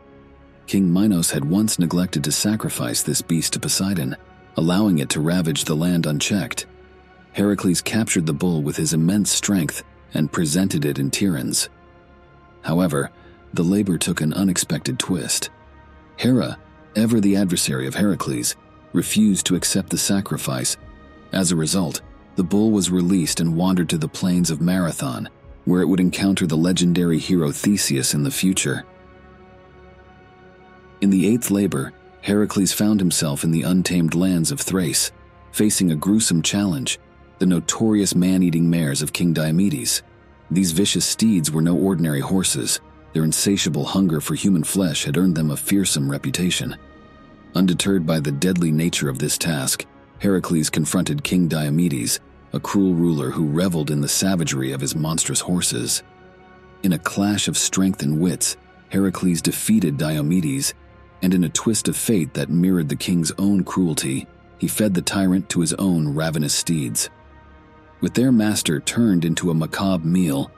King 0.65 0.91
Minos 0.91 1.29
had 1.29 1.45
once 1.45 1.77
neglected 1.77 2.23
to 2.23 2.31
sacrifice 2.31 3.03
this 3.03 3.21
beast 3.21 3.53
to 3.53 3.59
Poseidon, 3.59 4.17
allowing 4.57 4.97
it 4.97 5.09
to 5.09 5.19
ravage 5.19 5.65
the 5.65 5.75
land 5.75 6.07
unchecked. 6.07 6.65
Heracles 7.33 7.79
captured 7.79 8.25
the 8.25 8.33
bull 8.33 8.63
with 8.63 8.77
his 8.77 8.93
immense 8.93 9.29
strength 9.29 9.83
and 10.15 10.31
presented 10.31 10.85
it 10.85 10.97
in 10.97 11.11
Tiryns. 11.11 11.69
However, 12.63 13.11
the 13.53 13.61
labor 13.61 13.99
took 13.99 14.21
an 14.21 14.33
unexpected 14.33 14.97
twist. 14.97 15.51
Hera, 16.17 16.57
ever 16.95 17.19
the 17.19 17.35
adversary 17.35 17.85
of 17.85 17.93
Heracles, 17.93 18.55
refused 18.91 19.45
to 19.45 19.55
accept 19.55 19.91
the 19.91 19.99
sacrifice. 19.99 20.77
As 21.31 21.51
a 21.51 21.55
result, 21.55 22.01
the 22.37 22.43
bull 22.43 22.71
was 22.71 22.89
released 22.89 23.39
and 23.39 23.55
wandered 23.55 23.89
to 23.89 23.99
the 23.99 24.07
plains 24.07 24.49
of 24.49 24.61
Marathon, 24.61 25.29
where 25.65 25.81
it 25.81 25.87
would 25.87 25.99
encounter 25.99 26.47
the 26.47 26.57
legendary 26.57 27.17
hero 27.17 27.51
Theseus 27.51 28.13
in 28.13 28.23
the 28.23 28.31
future. 28.31 28.85
In 31.01 31.09
the 31.09 31.27
eighth 31.27 31.49
labor, 31.51 31.93
Heracles 32.21 32.73
found 32.73 32.99
himself 32.99 33.43
in 33.43 33.51
the 33.51 33.63
untamed 33.63 34.13
lands 34.13 34.51
of 34.51 34.61
Thrace, 34.61 35.11
facing 35.51 35.91
a 35.91 35.95
gruesome 35.95 36.41
challenge 36.41 36.99
the 37.39 37.47
notorious 37.47 38.13
man 38.13 38.43
eating 38.43 38.69
mares 38.69 39.01
of 39.01 39.13
King 39.13 39.33
Diomedes. 39.33 40.03
These 40.51 40.73
vicious 40.73 41.05
steeds 41.05 41.49
were 41.49 41.63
no 41.63 41.75
ordinary 41.75 42.19
horses, 42.19 42.79
their 43.13 43.23
insatiable 43.23 43.83
hunger 43.83 44.21
for 44.21 44.35
human 44.35 44.63
flesh 44.63 45.05
had 45.05 45.17
earned 45.17 45.35
them 45.35 45.49
a 45.49 45.57
fearsome 45.57 46.09
reputation. 46.09 46.77
Undeterred 47.55 48.05
by 48.05 48.19
the 48.19 48.31
deadly 48.31 48.71
nature 48.71 49.09
of 49.09 49.17
this 49.17 49.39
task, 49.39 49.87
Heracles 50.19 50.69
confronted 50.69 51.23
King 51.23 51.47
Diomedes, 51.47 52.19
a 52.53 52.59
cruel 52.59 52.93
ruler 52.93 53.31
who 53.31 53.45
reveled 53.45 53.91
in 53.91 54.01
the 54.01 54.07
savagery 54.07 54.71
of 54.71 54.81
his 54.81 54.95
monstrous 54.95 55.39
horses. 55.39 56.03
In 56.83 56.93
a 56.93 56.99
clash 56.99 57.47
of 57.47 57.57
strength 57.57 58.01
and 58.01 58.19
wits, 58.19 58.57
Heracles 58.89 59.41
defeated 59.41 59.97
Diomedes, 59.97 60.73
and 61.21 61.33
in 61.33 61.43
a 61.43 61.49
twist 61.49 61.87
of 61.87 61.95
fate 61.95 62.33
that 62.33 62.49
mirrored 62.49 62.89
the 62.89 62.95
king's 62.95 63.31
own 63.37 63.63
cruelty, 63.63 64.27
he 64.57 64.67
fed 64.67 64.93
the 64.93 65.01
tyrant 65.01 65.49
to 65.49 65.61
his 65.61 65.73
own 65.73 66.13
ravenous 66.13 66.53
steeds. 66.53 67.09
With 68.01 68.15
their 68.15 68.31
master 68.31 68.79
turned 68.79 69.23
into 69.23 69.51
a 69.51 69.55
macabre 69.55 70.05
meal, 70.05 70.51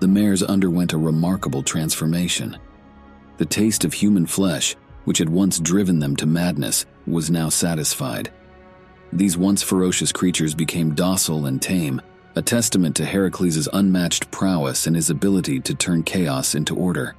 the 0.00 0.08
mares 0.08 0.42
underwent 0.42 0.92
a 0.92 0.98
remarkable 0.98 1.62
transformation. 1.62 2.58
The 3.36 3.46
taste 3.46 3.84
of 3.84 3.92
human 3.92 4.26
flesh, 4.26 4.76
which 5.04 5.18
had 5.18 5.28
once 5.28 5.60
driven 5.60 6.00
them 6.00 6.16
to 6.16 6.26
madness, 6.26 6.86
was 7.06 7.30
now 7.30 7.50
satisfied. 7.50 8.32
These 9.12 9.36
once 9.36 9.62
ferocious 9.62 10.12
creatures 10.12 10.54
became 10.54 10.94
docile 10.94 11.46
and 11.46 11.60
tame, 11.60 12.02
a 12.34 12.42
testament 12.42 12.96
to 12.96 13.04
Heracles' 13.04 13.68
unmatched 13.72 14.30
prowess 14.30 14.86
and 14.86 14.94
his 14.94 15.08
ability 15.10 15.60
to 15.60 15.74
turn 15.74 16.02
chaos 16.02 16.54
into 16.54 16.76
order. 16.76 17.14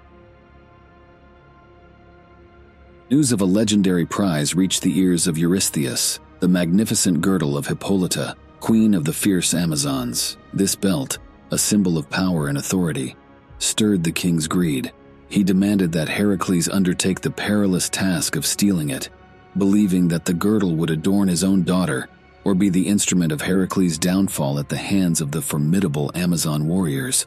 News 3.09 3.31
of 3.31 3.41
a 3.41 3.45
legendary 3.45 4.05
prize 4.05 4.53
reached 4.53 4.81
the 4.83 4.99
ears 4.99 5.27
of 5.27 5.37
Eurystheus, 5.37 6.19
the 6.39 6.47
magnificent 6.47 7.21
girdle 7.21 7.57
of 7.57 7.67
Hippolyta, 7.67 8.35
queen 8.59 8.93
of 8.93 9.05
the 9.05 9.13
fierce 9.13 9.53
Amazons. 9.53 10.37
This 10.53 10.75
belt, 10.75 11.17
a 11.51 11.57
symbol 11.57 11.97
of 11.97 12.09
power 12.09 12.47
and 12.47 12.57
authority, 12.57 13.15
stirred 13.59 14.03
the 14.03 14.11
king's 14.11 14.47
greed. 14.47 14.91
He 15.29 15.43
demanded 15.43 15.93
that 15.93 16.09
Heracles 16.09 16.69
undertake 16.69 17.21
the 17.21 17.31
perilous 17.31 17.89
task 17.89 18.35
of 18.35 18.45
stealing 18.45 18.89
it, 18.89 19.09
believing 19.57 20.07
that 20.07 20.25
the 20.25 20.33
girdle 20.33 20.75
would 20.75 20.89
adorn 20.89 21.27
his 21.27 21.43
own 21.43 21.63
daughter 21.63 22.07
or 22.43 22.55
be 22.55 22.69
the 22.69 22.87
instrument 22.87 23.31
of 23.31 23.41
Heracles' 23.41 23.97
downfall 23.97 24.57
at 24.57 24.69
the 24.69 24.77
hands 24.77 25.19
of 25.19 25.31
the 25.31 25.41
formidable 25.41 26.11
Amazon 26.15 26.67
warriors. 26.67 27.25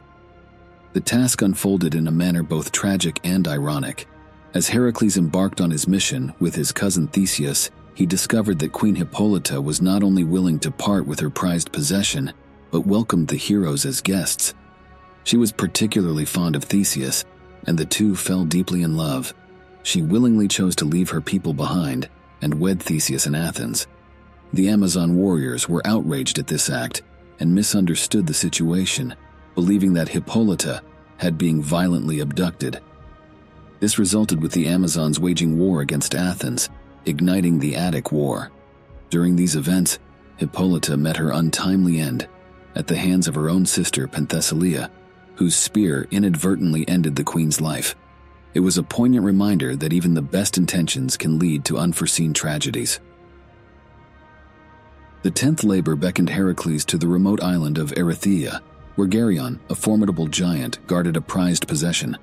The 0.93 0.99
task 0.99 1.41
unfolded 1.41 1.93
in 1.93 2.07
a 2.07 2.11
manner 2.11 2.41
both 2.41 2.71
tragic 2.71 3.19
and 3.23 3.47
ironic. 3.47 4.07
As 4.53 4.69
Heracles 4.69 5.17
embarked 5.17 5.61
on 5.61 5.71
his 5.71 5.87
mission 5.87 6.33
with 6.39 6.55
his 6.55 6.71
cousin 6.71 7.07
Theseus, 7.07 7.69
he 7.93 8.05
discovered 8.05 8.59
that 8.59 8.71
Queen 8.71 8.95
Hippolyta 8.95 9.61
was 9.61 9.81
not 9.81 10.01
only 10.01 10.23
willing 10.23 10.57
to 10.59 10.71
part 10.71 11.05
with 11.05 11.19
her 11.19 11.29
prized 11.29 11.71
possession, 11.71 12.33
but 12.71 12.87
welcomed 12.87 13.27
the 13.27 13.35
heroes 13.35 13.85
as 13.85 14.01
guests. 14.01 14.53
She 15.23 15.37
was 15.37 15.51
particularly 15.51 16.25
fond 16.25 16.55
of 16.55 16.63
Theseus, 16.63 17.25
and 17.67 17.77
the 17.77 17.85
two 17.85 18.15
fell 18.15 18.43
deeply 18.43 18.81
in 18.81 18.97
love. 18.97 19.33
She 19.83 20.01
willingly 20.01 20.47
chose 20.47 20.75
to 20.77 20.85
leave 20.85 21.11
her 21.11 21.21
people 21.21 21.53
behind 21.53 22.09
and 22.41 22.59
wed 22.59 22.81
Theseus 22.81 23.25
in 23.25 23.35
Athens. 23.35 23.87
The 24.53 24.69
Amazon 24.69 25.15
warriors 25.15 25.69
were 25.69 25.85
outraged 25.85 26.39
at 26.39 26.47
this 26.47 26.69
act 26.69 27.01
and 27.39 27.55
misunderstood 27.55 28.27
the 28.27 28.33
situation, 28.33 29.15
believing 29.55 29.93
that 29.93 30.09
Hippolyta 30.09 30.81
had 31.17 31.37
been 31.37 31.61
violently 31.61 32.19
abducted. 32.19 32.81
This 33.79 33.97
resulted 33.97 34.41
with 34.41 34.51
the 34.51 34.67
Amazons 34.67 35.19
waging 35.19 35.57
war 35.57 35.81
against 35.81 36.15
Athens 36.15 36.69
igniting 37.05 37.59
the 37.59 37.75
Attic 37.75 38.11
War. 38.11 38.51
During 39.09 39.35
these 39.35 39.55
events, 39.55 39.99
Hippolyta 40.37 40.97
met 40.97 41.17
her 41.17 41.31
untimely 41.31 41.99
end 41.99 42.27
at 42.75 42.87
the 42.87 42.95
hands 42.95 43.27
of 43.27 43.35
her 43.35 43.49
own 43.49 43.65
sister 43.65 44.07
Penthesilea, 44.07 44.89
whose 45.35 45.55
spear 45.55 46.07
inadvertently 46.11 46.87
ended 46.87 47.15
the 47.15 47.23
queen's 47.23 47.59
life. 47.59 47.95
It 48.53 48.59
was 48.59 48.77
a 48.77 48.83
poignant 48.83 49.25
reminder 49.25 49.75
that 49.75 49.93
even 49.93 50.13
the 50.13 50.21
best 50.21 50.57
intentions 50.57 51.15
can 51.15 51.39
lead 51.39 51.63
to 51.65 51.77
unforeseen 51.77 52.33
tragedies. 52.33 52.99
The 55.23 55.31
tenth 55.31 55.63
labor 55.63 55.95
beckoned 55.95 56.29
Heracles 56.29 56.83
to 56.85 56.97
the 56.97 57.07
remote 57.07 57.43
island 57.43 57.77
of 57.77 57.91
Erythea, 57.91 58.61
where 58.95 59.07
Geryon, 59.07 59.59
a 59.69 59.75
formidable 59.75 60.27
giant, 60.27 60.85
guarded 60.87 61.15
a 61.15 61.21
prized 61.21 61.67
possession 61.67 62.17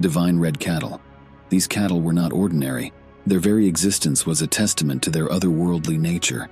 divine 0.00 0.38
red 0.38 0.60
cattle. 0.60 1.00
These 1.48 1.66
cattle 1.66 2.00
were 2.00 2.12
not 2.12 2.32
ordinary, 2.32 2.92
their 3.26 3.40
very 3.40 3.66
existence 3.66 4.24
was 4.24 4.42
a 4.42 4.46
testament 4.46 5.02
to 5.02 5.10
their 5.10 5.26
otherworldly 5.26 5.98
nature. 5.98 6.48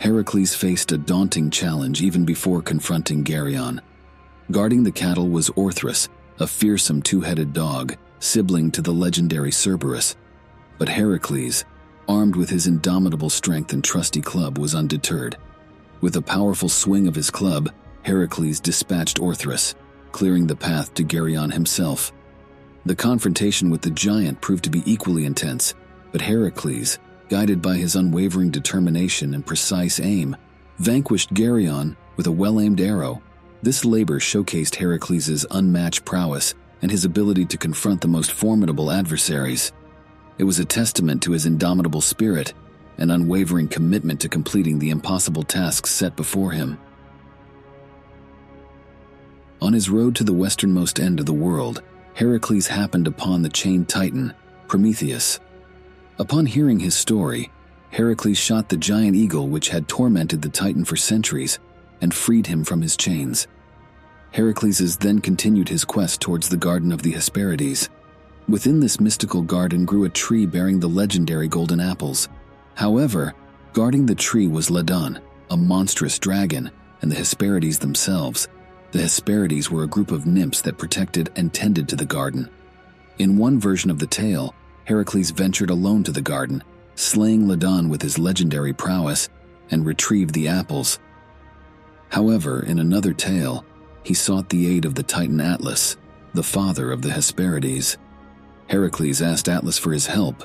Heracles 0.00 0.54
faced 0.54 0.92
a 0.92 0.98
daunting 0.98 1.50
challenge 1.50 2.02
even 2.02 2.24
before 2.24 2.62
confronting 2.62 3.24
Geryon. 3.24 3.80
Guarding 4.50 4.84
the 4.84 4.92
cattle 4.92 5.28
was 5.28 5.50
Orthrus, 5.50 6.08
a 6.38 6.46
fearsome 6.46 7.02
two 7.02 7.22
headed 7.22 7.52
dog, 7.52 7.96
sibling 8.20 8.70
to 8.72 8.82
the 8.82 8.92
legendary 8.92 9.50
Cerberus. 9.50 10.16
But 10.78 10.88
Heracles, 10.88 11.64
armed 12.08 12.36
with 12.36 12.50
his 12.50 12.66
indomitable 12.66 13.30
strength 13.30 13.72
and 13.72 13.82
trusty 13.82 14.20
club, 14.20 14.58
was 14.58 14.74
undeterred. 14.74 15.36
With 16.00 16.16
a 16.16 16.22
powerful 16.22 16.68
swing 16.68 17.08
of 17.08 17.14
his 17.14 17.30
club, 17.30 17.70
Heracles 18.02 18.60
dispatched 18.60 19.18
Orthrus, 19.18 19.74
clearing 20.12 20.46
the 20.46 20.56
path 20.56 20.94
to 20.94 21.04
Geryon 21.04 21.52
himself. 21.52 22.12
The 22.86 22.96
confrontation 22.96 23.70
with 23.70 23.82
the 23.82 23.90
giant 23.90 24.40
proved 24.40 24.64
to 24.64 24.70
be 24.70 24.82
equally 24.90 25.24
intense, 25.26 25.74
but 26.12 26.22
Heracles, 26.22 26.98
guided 27.28 27.60
by 27.60 27.76
his 27.76 27.96
unwavering 27.96 28.50
determination 28.50 29.34
and 29.34 29.44
precise 29.44 30.00
aim, 30.00 30.36
vanquished 30.78 31.34
Geryon 31.34 31.96
with 32.16 32.26
a 32.26 32.32
well 32.32 32.60
aimed 32.60 32.80
arrow. 32.80 33.20
This 33.62 33.84
labor 33.84 34.20
showcased 34.20 34.76
Heracles' 34.76 35.44
unmatched 35.50 36.04
prowess 36.04 36.54
and 36.82 36.90
his 36.90 37.04
ability 37.04 37.44
to 37.46 37.56
confront 37.56 38.00
the 38.00 38.08
most 38.08 38.32
formidable 38.32 38.90
adversaries. 38.90 39.72
It 40.38 40.44
was 40.44 40.58
a 40.58 40.64
testament 40.64 41.22
to 41.22 41.32
his 41.32 41.46
indomitable 41.46 42.00
spirit 42.00 42.54
and 42.98 43.12
unwavering 43.12 43.68
commitment 43.68 44.20
to 44.20 44.28
completing 44.28 44.78
the 44.78 44.90
impossible 44.90 45.42
tasks 45.42 45.90
set 45.90 46.16
before 46.16 46.52
him. 46.52 46.78
On 49.60 49.72
his 49.72 49.90
road 49.90 50.14
to 50.16 50.24
the 50.24 50.32
westernmost 50.32 51.00
end 51.00 51.18
of 51.18 51.26
the 51.26 51.32
world, 51.32 51.82
Heracles 52.14 52.68
happened 52.68 53.06
upon 53.06 53.42
the 53.42 53.48
chained 53.48 53.88
titan, 53.88 54.34
Prometheus. 54.68 55.40
Upon 56.18 56.46
hearing 56.46 56.80
his 56.80 56.94
story, 56.94 57.50
Heracles 57.90 58.38
shot 58.38 58.68
the 58.68 58.76
giant 58.76 59.16
eagle 59.16 59.48
which 59.48 59.70
had 59.70 59.88
tormented 59.88 60.42
the 60.42 60.48
titan 60.48 60.84
for 60.84 60.96
centuries 60.96 61.58
and 62.00 62.14
freed 62.14 62.46
him 62.46 62.64
from 62.64 62.82
his 62.82 62.96
chains. 62.96 63.48
Heracles 64.32 64.96
then 64.98 65.20
continued 65.20 65.68
his 65.68 65.84
quest 65.84 66.20
towards 66.20 66.48
the 66.48 66.56
Garden 66.56 66.92
of 66.92 67.02
the 67.02 67.12
Hesperides. 67.12 67.88
Within 68.48 68.80
this 68.80 69.00
mystical 69.00 69.42
garden 69.42 69.84
grew 69.84 70.04
a 70.04 70.08
tree 70.08 70.46
bearing 70.46 70.80
the 70.80 70.88
legendary 70.88 71.48
golden 71.48 71.80
apples. 71.80 72.28
However, 72.74 73.34
guarding 73.72 74.06
the 74.06 74.14
tree 74.14 74.46
was 74.46 74.70
Ladon, 74.70 75.20
a 75.50 75.56
monstrous 75.56 76.18
dragon, 76.18 76.70
and 77.02 77.10
the 77.10 77.16
Hesperides 77.16 77.78
themselves. 77.78 78.48
The 78.92 79.00
Hesperides 79.00 79.70
were 79.70 79.82
a 79.82 79.88
group 79.88 80.10
of 80.10 80.26
nymphs 80.26 80.62
that 80.62 80.78
protected 80.78 81.30
and 81.36 81.52
tended 81.52 81.88
to 81.88 81.96
the 81.96 82.06
garden. 82.06 82.48
In 83.18 83.36
one 83.36 83.58
version 83.58 83.90
of 83.90 83.98
the 83.98 84.06
tale, 84.06 84.54
Heracles 84.84 85.30
ventured 85.30 85.70
alone 85.70 86.04
to 86.04 86.12
the 86.12 86.22
garden, 86.22 86.62
slaying 86.94 87.46
Ladon 87.46 87.88
with 87.88 88.00
his 88.00 88.18
legendary 88.18 88.72
prowess, 88.72 89.28
and 89.70 89.84
retrieved 89.84 90.32
the 90.32 90.48
apples. 90.48 90.98
However, 92.08 92.62
in 92.62 92.78
another 92.78 93.12
tale, 93.12 93.66
he 94.08 94.14
sought 94.14 94.48
the 94.48 94.74
aid 94.74 94.86
of 94.86 94.94
the 94.94 95.02
Titan 95.02 95.38
Atlas, 95.38 95.98
the 96.32 96.42
father 96.42 96.90
of 96.90 97.02
the 97.02 97.10
Hesperides. 97.10 97.98
Heracles 98.66 99.20
asked 99.20 99.50
Atlas 99.50 99.76
for 99.76 99.92
his 99.92 100.06
help, 100.06 100.44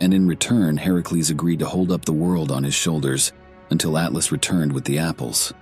and 0.00 0.14
in 0.14 0.28
return, 0.28 0.76
Heracles 0.76 1.28
agreed 1.28 1.58
to 1.58 1.66
hold 1.66 1.90
up 1.90 2.04
the 2.04 2.12
world 2.12 2.52
on 2.52 2.62
his 2.62 2.74
shoulders 2.74 3.32
until 3.70 3.98
Atlas 3.98 4.30
returned 4.30 4.72
with 4.72 4.84
the 4.84 5.00
apples. 5.00 5.52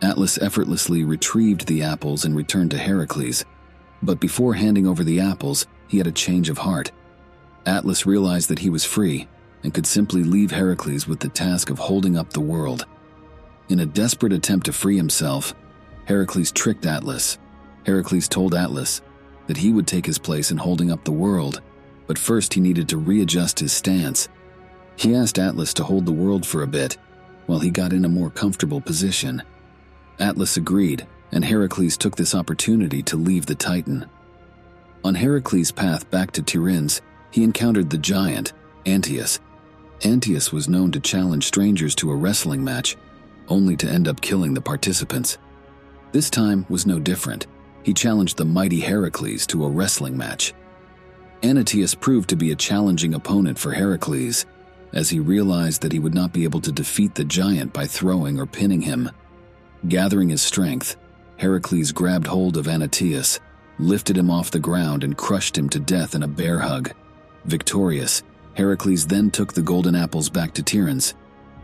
Atlas 0.00 0.38
effortlessly 0.38 1.04
retrieved 1.04 1.66
the 1.66 1.82
apples 1.82 2.24
and 2.24 2.34
returned 2.34 2.70
to 2.70 2.78
Heracles, 2.78 3.44
but 4.02 4.18
before 4.18 4.54
handing 4.54 4.86
over 4.86 5.04
the 5.04 5.20
apples, 5.20 5.66
he 5.88 5.98
had 5.98 6.06
a 6.06 6.12
change 6.12 6.48
of 6.48 6.56
heart. 6.56 6.90
Atlas 7.66 8.06
realized 8.06 8.48
that 8.48 8.60
he 8.60 8.70
was 8.70 8.86
free 8.86 9.28
and 9.62 9.74
could 9.74 9.86
simply 9.86 10.24
leave 10.24 10.52
Heracles 10.52 11.06
with 11.06 11.20
the 11.20 11.28
task 11.28 11.68
of 11.68 11.78
holding 11.78 12.16
up 12.16 12.32
the 12.32 12.40
world. 12.40 12.86
In 13.68 13.80
a 13.80 13.84
desperate 13.84 14.32
attempt 14.32 14.64
to 14.64 14.72
free 14.72 14.96
himself, 14.96 15.54
Heracles 16.08 16.50
tricked 16.50 16.86
Atlas. 16.86 17.36
Heracles 17.84 18.28
told 18.28 18.54
Atlas 18.54 19.02
that 19.46 19.58
he 19.58 19.70
would 19.70 19.86
take 19.86 20.06
his 20.06 20.16
place 20.16 20.50
in 20.50 20.56
holding 20.56 20.90
up 20.90 21.04
the 21.04 21.12
world, 21.12 21.60
but 22.06 22.16
first 22.16 22.54
he 22.54 22.62
needed 22.62 22.88
to 22.88 22.96
readjust 22.96 23.60
his 23.60 23.74
stance. 23.74 24.26
He 24.96 25.14
asked 25.14 25.38
Atlas 25.38 25.74
to 25.74 25.84
hold 25.84 26.06
the 26.06 26.12
world 26.12 26.46
for 26.46 26.62
a 26.62 26.66
bit 26.66 26.96
while 27.44 27.58
he 27.58 27.70
got 27.70 27.92
in 27.92 28.06
a 28.06 28.08
more 28.08 28.30
comfortable 28.30 28.80
position. 28.80 29.42
Atlas 30.18 30.56
agreed, 30.56 31.06
and 31.30 31.44
Heracles 31.44 31.98
took 31.98 32.16
this 32.16 32.34
opportunity 32.34 33.02
to 33.02 33.16
leave 33.18 33.44
the 33.44 33.54
Titan. 33.54 34.06
On 35.04 35.14
Heracles' 35.14 35.70
path 35.70 36.10
back 36.10 36.30
to 36.32 36.42
Tiryns, 36.42 37.02
he 37.30 37.44
encountered 37.44 37.90
the 37.90 37.98
giant, 37.98 38.54
Antaeus. 38.86 39.40
Antaeus 40.02 40.52
was 40.52 40.70
known 40.70 40.90
to 40.92 41.00
challenge 41.00 41.44
strangers 41.44 41.94
to 41.96 42.10
a 42.10 42.16
wrestling 42.16 42.64
match, 42.64 42.96
only 43.48 43.76
to 43.76 43.86
end 43.86 44.08
up 44.08 44.22
killing 44.22 44.54
the 44.54 44.62
participants. 44.62 45.36
This 46.10 46.30
time 46.30 46.64
was 46.68 46.86
no 46.86 46.98
different. 46.98 47.46
He 47.82 47.92
challenged 47.92 48.36
the 48.36 48.44
mighty 48.44 48.80
Heracles 48.80 49.46
to 49.48 49.64
a 49.64 49.68
wrestling 49.68 50.16
match. 50.16 50.54
Antaeus 51.42 51.94
proved 51.94 52.30
to 52.30 52.36
be 52.36 52.50
a 52.50 52.56
challenging 52.56 53.14
opponent 53.14 53.58
for 53.58 53.72
Heracles, 53.72 54.46
as 54.92 55.10
he 55.10 55.20
realized 55.20 55.82
that 55.82 55.92
he 55.92 55.98
would 55.98 56.14
not 56.14 56.32
be 56.32 56.44
able 56.44 56.60
to 56.62 56.72
defeat 56.72 57.14
the 57.14 57.24
giant 57.24 57.72
by 57.72 57.86
throwing 57.86 58.40
or 58.40 58.46
pinning 58.46 58.80
him. 58.80 59.10
Gathering 59.86 60.30
his 60.30 60.42
strength, 60.42 60.96
Heracles 61.36 61.92
grabbed 61.92 62.26
hold 62.26 62.56
of 62.56 62.66
Antaeus, 62.66 63.38
lifted 63.78 64.16
him 64.16 64.30
off 64.30 64.50
the 64.50 64.58
ground, 64.58 65.04
and 65.04 65.16
crushed 65.16 65.56
him 65.56 65.68
to 65.68 65.78
death 65.78 66.14
in 66.14 66.22
a 66.22 66.28
bear 66.28 66.58
hug. 66.58 66.90
Victorious, 67.44 68.22
Heracles 68.54 69.06
then 69.06 69.30
took 69.30 69.52
the 69.52 69.62
golden 69.62 69.94
apples 69.94 70.28
back 70.28 70.52
to 70.54 70.62
Tiryns. 70.62 71.14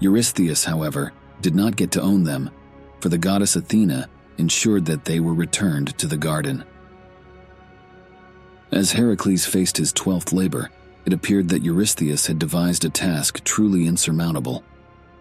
Eurystheus, 0.01 0.65
however, 0.65 1.13
did 1.41 1.55
not 1.57 1.77
get 1.77 1.91
to 1.93 2.03
own 2.03 2.23
them, 2.23 2.51
for 3.01 3.09
the 3.09 3.19
goddess 3.19 3.57
Athena 3.57 4.09
ensured 4.39 4.87
that 4.87 5.05
they 5.05 5.21
were 5.21 5.35
returned 5.35 5.97
to 5.99 6.07
the 6.07 6.17
garden. 6.17 6.65
As 8.73 8.93
Heracles 8.93 9.47
faced 9.47 9.77
his 9.77 9.93
twelfth 9.93 10.33
labor, 10.33 10.71
it 11.05 11.13
appeared 11.13 11.49
that 11.51 11.63
Eurystheus 11.63 12.27
had 12.27 12.39
devised 12.39 12.85
a 12.85 12.89
task 12.89 13.45
truly 13.45 13.87
insurmountable. 13.87 14.65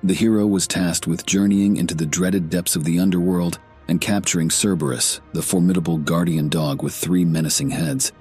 The 0.03 0.13
hero 0.13 0.47
was 0.47 0.67
tasked 0.67 1.07
with 1.07 1.25
journeying 1.25 1.77
into 1.77 1.93
the 1.93 2.05
dreaded 2.05 2.49
depths 2.49 2.75
of 2.75 2.83
the 2.83 2.99
underworld 2.99 3.59
and 3.87 4.01
capturing 4.01 4.49
Cerberus, 4.49 5.21
the 5.33 5.41
formidable 5.41 5.97
guardian 5.97 6.49
dog 6.49 6.81
with 6.81 6.93
three 6.93 7.25
menacing 7.25 7.69
heads. 7.71 8.11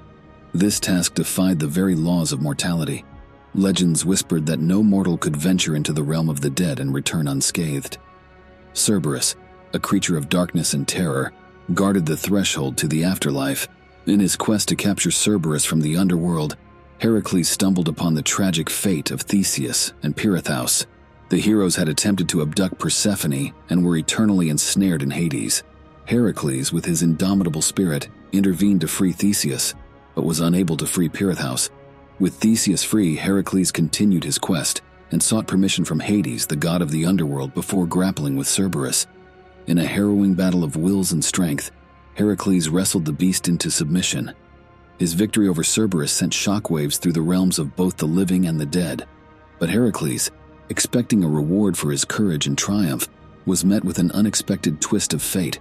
This 0.53 0.79
task 0.79 1.15
defied 1.15 1.59
the 1.59 1.67
very 1.67 1.95
laws 1.95 2.33
of 2.33 2.43
mortality. 2.43 3.05
Legends 3.55 4.05
whispered 4.05 4.47
that 4.47 4.61
no 4.61 4.83
mortal 4.83 5.17
could 5.17 5.37
venture 5.37 5.77
into 5.77 5.93
the 5.93 6.03
realm 6.03 6.29
of 6.29 6.41
the 6.41 6.51
dead 6.51 6.81
and 6.81 6.93
return 6.93 7.29
unscathed. 7.29 7.99
Cerberus, 8.75 9.37
a 9.73 9.79
creature 9.79 10.17
of 10.17 10.29
darkness 10.29 10.75
and 10.75 10.87
terror, 10.87 11.33
guarded 11.75 12.07
the 12.07 12.17
threshold 12.17 12.77
to 12.79 12.89
the 12.89 13.05
afterlife. 13.05 13.69
In 14.07 14.21
his 14.21 14.37
quest 14.37 14.69
to 14.69 14.77
capture 14.77 15.11
Cerberus 15.11 15.65
from 15.65 15.81
the 15.81 15.97
underworld, 15.97 16.57
Heracles 16.99 17.49
stumbled 17.49 17.89
upon 17.89 18.15
the 18.15 18.23
tragic 18.23 18.71
fate 18.71 19.11
of 19.11 19.23
Theseus 19.23 19.93
and 20.03 20.17
Pirithous. 20.17 20.87
The 21.31 21.41
heroes 21.41 21.77
had 21.77 21.89
attempted 21.89 22.29
to 22.29 22.43
abduct 22.43 22.79
Persephone 22.79 23.53
and 23.71 23.85
were 23.85 23.97
eternally 23.97 24.51
ensnared 24.51 25.03
in 25.03 25.11
Hades. 25.11 25.63
Heracles, 26.05 26.73
with 26.73 26.85
his 26.85 27.03
indomitable 27.03 27.63
spirit, 27.63 28.09
intervened 28.33 28.83
to 28.83 28.89
free 28.89 29.13
Theseus, 29.13 29.75
but 30.15 30.25
was 30.25 30.41
unable 30.41 30.77
to 30.77 30.87
free 30.87 31.09
Pirithous. 31.09 31.71
With 32.19 32.35
Theseus 32.35 32.85
free, 32.85 33.17
Heracles 33.17 33.73
continued 33.73 34.25
his 34.25 34.39
quest 34.39 34.83
and 35.11 35.23
sought 35.23 35.47
permission 35.47 35.85
from 35.85 36.01
Hades, 36.01 36.47
the 36.47 36.57
god 36.57 36.83
of 36.83 36.91
the 36.91 37.07
underworld, 37.07 37.55
before 37.55 37.87
grappling 37.87 38.37
with 38.37 38.47
Cerberus. 38.47 39.07
In 39.67 39.79
a 39.79 39.87
harrowing 39.87 40.35
battle 40.35 40.65
of 40.65 40.77
wills 40.77 41.13
and 41.13 41.25
strength, 41.25 41.71
Heracles 42.15 42.69
wrestled 42.69 43.05
the 43.05 43.13
beast 43.13 43.47
into 43.49 43.71
submission. 43.71 44.35
His 44.99 45.15
victory 45.15 45.49
over 45.49 45.63
Cerberus 45.63 46.13
sent 46.13 46.33
shockwaves 46.33 46.99
through 46.99 47.13
the 47.13 47.23
realms 47.23 47.59
of 47.59 47.77
both 47.77 47.97
the 47.97 48.07
living 48.07 48.47
and 48.47 48.61
the 48.61 48.67
dead. 48.67 49.07
But 49.59 49.71
Heracles, 49.71 50.31
expecting 50.69 51.23
a 51.23 51.29
reward 51.29 51.79
for 51.79 51.91
his 51.91 52.05
courage 52.05 52.47
and 52.47 52.59
triumph, 52.59 53.09
was 53.47 53.65
met 53.65 53.85
with 53.85 53.99
an 53.99 54.11
unexpected 54.13 54.81
twist 54.81 55.15
of 55.15 55.23
fate. 55.23 55.61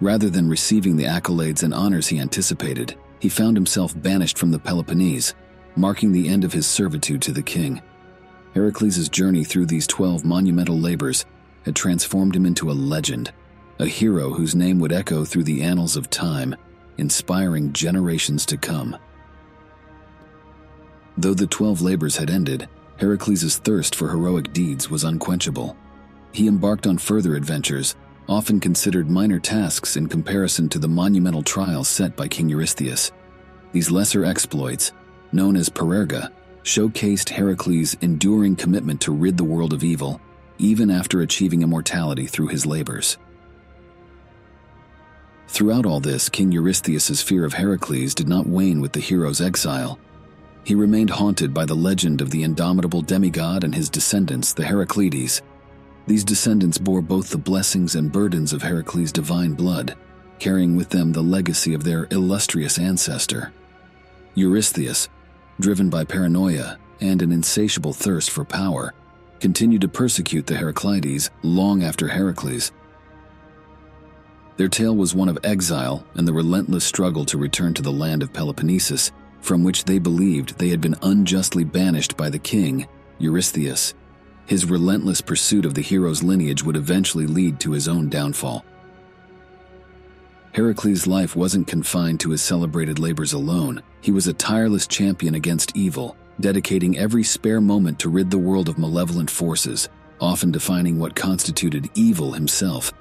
Rather 0.00 0.28
than 0.30 0.48
receiving 0.48 0.96
the 0.96 1.04
accolades 1.04 1.62
and 1.62 1.72
honors 1.72 2.08
he 2.08 2.18
anticipated, 2.18 2.96
he 3.20 3.28
found 3.28 3.56
himself 3.56 4.00
banished 4.00 4.38
from 4.38 4.50
the 4.50 4.58
Peloponnese, 4.58 5.34
marking 5.76 6.10
the 6.10 6.28
end 6.28 6.42
of 6.42 6.52
his 6.52 6.66
servitude 6.66 7.22
to 7.22 7.32
the 7.32 7.42
king. 7.42 7.80
Heracles' 8.54 9.08
journey 9.08 9.44
through 9.44 9.66
these 9.66 9.86
12 9.86 10.24
monumental 10.24 10.78
labors 10.78 11.26
had 11.64 11.76
transformed 11.76 12.34
him 12.34 12.46
into 12.46 12.70
a 12.70 12.72
legend, 12.72 13.32
a 13.78 13.86
hero 13.86 14.30
whose 14.30 14.54
name 14.54 14.78
would 14.78 14.92
echo 14.92 15.24
through 15.24 15.44
the 15.44 15.62
annals 15.62 15.96
of 15.96 16.10
time, 16.10 16.54
inspiring 16.98 17.72
generations 17.72 18.44
to 18.46 18.56
come. 18.56 18.96
Though 21.16 21.34
the 21.34 21.46
twelve 21.46 21.82
labors 21.82 22.16
had 22.16 22.30
ended, 22.30 22.68
Heracles' 22.96 23.58
thirst 23.58 23.94
for 23.94 24.08
heroic 24.08 24.52
deeds 24.52 24.90
was 24.90 25.04
unquenchable. 25.04 25.76
He 26.32 26.46
embarked 26.46 26.86
on 26.86 26.98
further 26.98 27.34
adventures, 27.34 27.96
often 28.28 28.60
considered 28.60 29.10
minor 29.10 29.40
tasks 29.40 29.96
in 29.96 30.08
comparison 30.08 30.68
to 30.68 30.78
the 30.78 30.88
monumental 30.88 31.42
trials 31.42 31.88
set 31.88 32.16
by 32.16 32.28
King 32.28 32.48
Eurystheus. 32.48 33.10
These 33.72 33.90
lesser 33.90 34.24
exploits, 34.24 34.92
known 35.32 35.56
as 35.56 35.68
parerga, 35.68 36.30
showcased 36.62 37.30
Heracles' 37.30 37.96
enduring 38.02 38.56
commitment 38.56 39.00
to 39.02 39.12
rid 39.12 39.36
the 39.36 39.44
world 39.44 39.72
of 39.72 39.82
evil 39.82 40.20
even 40.60 40.90
after 40.90 41.20
achieving 41.20 41.62
immortality 41.62 42.26
through 42.26 42.48
his 42.48 42.66
labors. 42.66 43.16
Throughout 45.48 45.86
all 45.86 45.98
this, 45.98 46.28
King 46.28 46.52
Eurystheus' 46.52 47.22
fear 47.22 47.44
of 47.44 47.54
Heracles 47.54 48.14
did 48.14 48.28
not 48.28 48.46
wane 48.46 48.80
with 48.80 48.92
the 48.92 49.00
hero's 49.00 49.40
exile. 49.40 49.98
He 50.62 50.74
remained 50.74 51.10
haunted 51.10 51.52
by 51.52 51.64
the 51.64 51.74
legend 51.74 52.20
of 52.20 52.30
the 52.30 52.44
indomitable 52.44 53.02
demigod 53.02 53.64
and 53.64 53.74
his 53.74 53.90
descendants, 53.90 54.52
the 54.52 54.62
Heracleides. 54.62 55.42
These 56.06 56.24
descendants 56.24 56.78
bore 56.78 57.02
both 57.02 57.30
the 57.30 57.38
blessings 57.38 57.94
and 57.96 58.12
burdens 58.12 58.52
of 58.52 58.62
Heracles' 58.62 59.12
divine 59.12 59.54
blood, 59.54 59.96
carrying 60.38 60.76
with 60.76 60.90
them 60.90 61.12
the 61.12 61.22
legacy 61.22 61.74
of 61.74 61.82
their 61.82 62.06
illustrious 62.10 62.78
ancestor. 62.78 63.52
Eurystheus, 64.34 65.08
driven 65.58 65.90
by 65.90 66.04
paranoia 66.04 66.78
and 67.00 67.22
an 67.22 67.32
insatiable 67.32 67.92
thirst 67.92 68.30
for 68.30 68.44
power, 68.44 68.94
continued 69.40 69.80
to 69.80 69.88
persecute 69.88 70.46
the 70.46 70.56
Heraclides 70.56 71.30
long 71.42 71.82
after 71.82 72.08
Heracles. 72.08 72.72
Their 74.56 74.68
tale 74.68 74.94
was 74.94 75.14
one 75.14 75.28
of 75.28 75.38
exile 75.42 76.06
and 76.14 76.28
the 76.28 76.32
relentless 76.32 76.84
struggle 76.84 77.24
to 77.24 77.38
return 77.38 77.72
to 77.74 77.82
the 77.82 77.92
land 77.92 78.22
of 78.22 78.32
Peloponnesus, 78.32 79.10
from 79.40 79.64
which 79.64 79.84
they 79.84 79.98
believed 79.98 80.58
they 80.58 80.68
had 80.68 80.82
been 80.82 80.96
unjustly 81.02 81.64
banished 81.64 82.16
by 82.16 82.28
the 82.28 82.38
king, 82.38 82.86
Eurystheus. 83.18 83.94
His 84.46 84.66
relentless 84.66 85.20
pursuit 85.20 85.64
of 85.64 85.74
the 85.74 85.80
hero's 85.80 86.22
lineage 86.22 86.62
would 86.62 86.76
eventually 86.76 87.26
lead 87.26 87.58
to 87.60 87.72
his 87.72 87.88
own 87.88 88.08
downfall. 88.08 88.64
Heracles' 90.52 91.06
life 91.06 91.36
wasn't 91.36 91.68
confined 91.68 92.20
to 92.20 92.30
his 92.30 92.42
celebrated 92.42 92.98
labors 92.98 93.32
alone. 93.32 93.82
He 94.00 94.10
was 94.10 94.26
a 94.26 94.32
tireless 94.32 94.86
champion 94.86 95.36
against 95.36 95.76
evil, 95.76 96.16
dedicating 96.40 96.98
every 96.98 97.22
spare 97.22 97.60
moment 97.60 97.98
to 98.00 98.08
rid 98.08 98.30
the 98.30 98.38
world 98.38 98.68
of 98.68 98.78
malevolent 98.78 99.30
forces, 99.30 99.88
often 100.20 100.50
defining 100.50 100.98
what 100.98 101.14
constituted 101.14 101.88
evil 101.94 102.32
himself. 102.32 102.92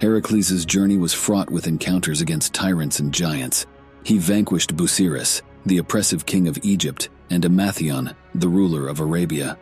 Heracles' 0.00 0.64
journey 0.64 0.96
was 0.96 1.14
fraught 1.14 1.50
with 1.50 1.66
encounters 1.66 2.20
against 2.20 2.52
tyrants 2.52 2.98
and 2.98 3.12
giants. 3.12 3.66
He 4.04 4.18
vanquished 4.18 4.76
Busiris, 4.76 5.42
the 5.64 5.78
oppressive 5.78 6.26
king 6.26 6.48
of 6.48 6.58
Egypt, 6.62 7.08
and 7.30 7.44
Amathion, 7.44 8.14
the 8.34 8.48
ruler 8.48 8.88
of 8.88 9.00
Arabia. 9.00 9.58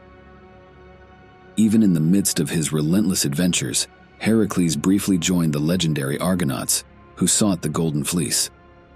Even 1.57 1.83
in 1.83 1.94
the 1.94 2.01
midst 2.01 2.40
of 2.40 2.51
his 2.51 2.73
relentless 2.73 3.25
adventures, 3.25 3.87
Heracles 4.18 4.75
briefly 4.77 5.18
joined 5.18 5.53
the 5.53 5.61
legendary 5.61 6.18
Argonauts, 6.18 6.85
who 7.16 7.27
sought 7.27 7.62
the 7.62 7.68
Golden 7.68 8.03
Fleece. 8.03 8.51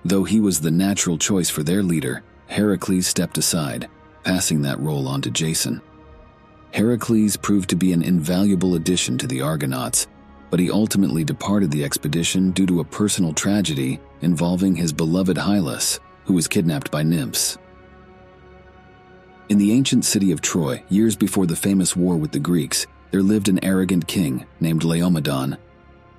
Though 0.04 0.24
he 0.24 0.40
was 0.40 0.60
the 0.60 0.70
natural 0.70 1.18
choice 1.18 1.50
for 1.50 1.62
their 1.62 1.82
leader, 1.82 2.24
Heracles 2.46 3.06
stepped 3.06 3.38
aside, 3.38 3.88
passing 4.24 4.62
that 4.62 4.80
role 4.80 5.08
on 5.08 5.22
to 5.22 5.30
Jason. 5.30 5.80
Heracles 6.72 7.36
proved 7.36 7.70
to 7.70 7.76
be 7.76 7.92
an 7.92 8.02
invaluable 8.02 8.74
addition 8.74 9.18
to 9.18 9.26
the 9.26 9.40
Argonauts, 9.40 10.06
but 10.50 10.60
he 10.60 10.70
ultimately 10.70 11.24
departed 11.24 11.70
the 11.70 11.84
expedition 11.84 12.50
due 12.50 12.66
to 12.66 12.80
a 12.80 12.84
personal 12.84 13.32
tragedy 13.32 14.00
involving 14.20 14.76
his 14.76 14.92
beloved 14.92 15.36
Hylas, 15.36 15.98
who 16.24 16.34
was 16.34 16.48
kidnapped 16.48 16.90
by 16.90 17.02
nymphs. 17.02 17.58
In 19.48 19.58
the 19.58 19.72
ancient 19.72 20.04
city 20.04 20.30
of 20.30 20.42
Troy, 20.42 20.82
years 20.90 21.16
before 21.16 21.46
the 21.46 21.56
famous 21.56 21.96
war 21.96 22.16
with 22.16 22.32
the 22.32 22.38
Greeks, 22.38 22.86
there 23.10 23.22
lived 23.22 23.48
an 23.48 23.64
arrogant 23.64 24.06
king 24.06 24.44
named 24.60 24.82
Laomedon. 24.82 25.56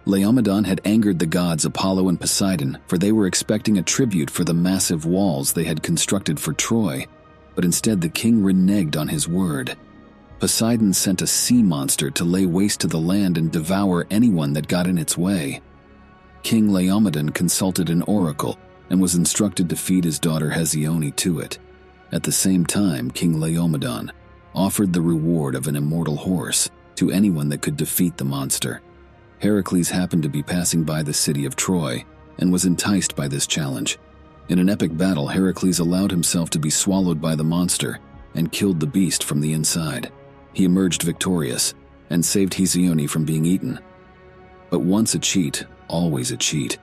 Laomedon 0.05 0.65
had 0.65 0.81
angered 0.83 1.19
the 1.19 1.27
gods 1.27 1.65
Apollo 1.65 2.09
and 2.09 2.19
Poseidon, 2.19 2.79
for 2.87 2.97
they 2.97 3.11
were 3.11 3.27
expecting 3.27 3.77
a 3.77 3.83
tribute 3.83 4.31
for 4.31 4.43
the 4.43 4.53
massive 4.55 5.05
walls 5.05 5.53
they 5.53 5.65
had 5.65 5.83
constructed 5.83 6.39
for 6.39 6.53
Troy 6.53 7.05
but 7.59 7.65
instead 7.65 7.99
the 7.99 8.07
king 8.07 8.41
reneged 8.41 8.95
on 8.95 9.09
his 9.09 9.27
word. 9.27 9.75
Poseidon 10.39 10.93
sent 10.93 11.21
a 11.21 11.27
sea 11.27 11.61
monster 11.61 12.09
to 12.09 12.23
lay 12.23 12.45
waste 12.45 12.79
to 12.79 12.87
the 12.87 12.97
land 12.97 13.37
and 13.37 13.51
devour 13.51 14.07
anyone 14.09 14.53
that 14.53 14.69
got 14.69 14.87
in 14.87 14.97
its 14.97 15.17
way. 15.17 15.59
King 16.41 16.69
Laomedon 16.69 17.33
consulted 17.33 17.89
an 17.89 18.01
oracle 18.03 18.57
and 18.89 19.01
was 19.01 19.15
instructed 19.15 19.67
to 19.67 19.75
feed 19.75 20.05
his 20.05 20.19
daughter 20.19 20.51
Hesione 20.51 21.13
to 21.17 21.41
it. 21.41 21.59
At 22.13 22.23
the 22.23 22.31
same 22.31 22.65
time, 22.65 23.11
King 23.11 23.35
Laomedon 23.35 24.11
offered 24.55 24.93
the 24.93 25.01
reward 25.01 25.53
of 25.53 25.67
an 25.67 25.75
immortal 25.75 26.15
horse 26.15 26.69
to 26.95 27.11
anyone 27.11 27.49
that 27.49 27.61
could 27.61 27.75
defeat 27.75 28.15
the 28.15 28.23
monster. 28.23 28.81
Heracles 29.39 29.89
happened 29.89 30.23
to 30.23 30.29
be 30.29 30.43
passing 30.43 30.85
by 30.85 31.03
the 31.03 31.11
city 31.11 31.43
of 31.43 31.57
Troy 31.57 32.05
and 32.37 32.53
was 32.53 32.63
enticed 32.63 33.17
by 33.17 33.27
this 33.27 33.45
challenge. 33.45 33.99
In 34.49 34.57
an 34.57 34.67
epic 34.67 34.97
battle, 34.97 35.27
Heracles 35.27 35.77
allowed 35.77 36.09
himself 36.09 36.49
to 36.49 36.59
be 36.59 36.71
swallowed 36.71 37.21
by 37.21 37.35
the 37.35 37.43
monster 37.43 37.99
and 38.33 38.51
killed 38.51 38.79
the 38.79 38.87
beast 38.87 39.23
from 39.23 39.41
the 39.41 39.53
inside. 39.53 40.11
He 40.53 40.65
emerged 40.65 41.03
victorious 41.03 41.75
and 42.09 42.25
saved 42.25 42.53
Hesione 42.53 43.07
from 43.07 43.25
being 43.25 43.45
eaten. 43.45 43.79
But 44.71 44.79
once 44.79 45.13
a 45.13 45.19
cheat, 45.19 45.65
always 45.87 46.31
a 46.31 46.37
cheat. 46.37 46.79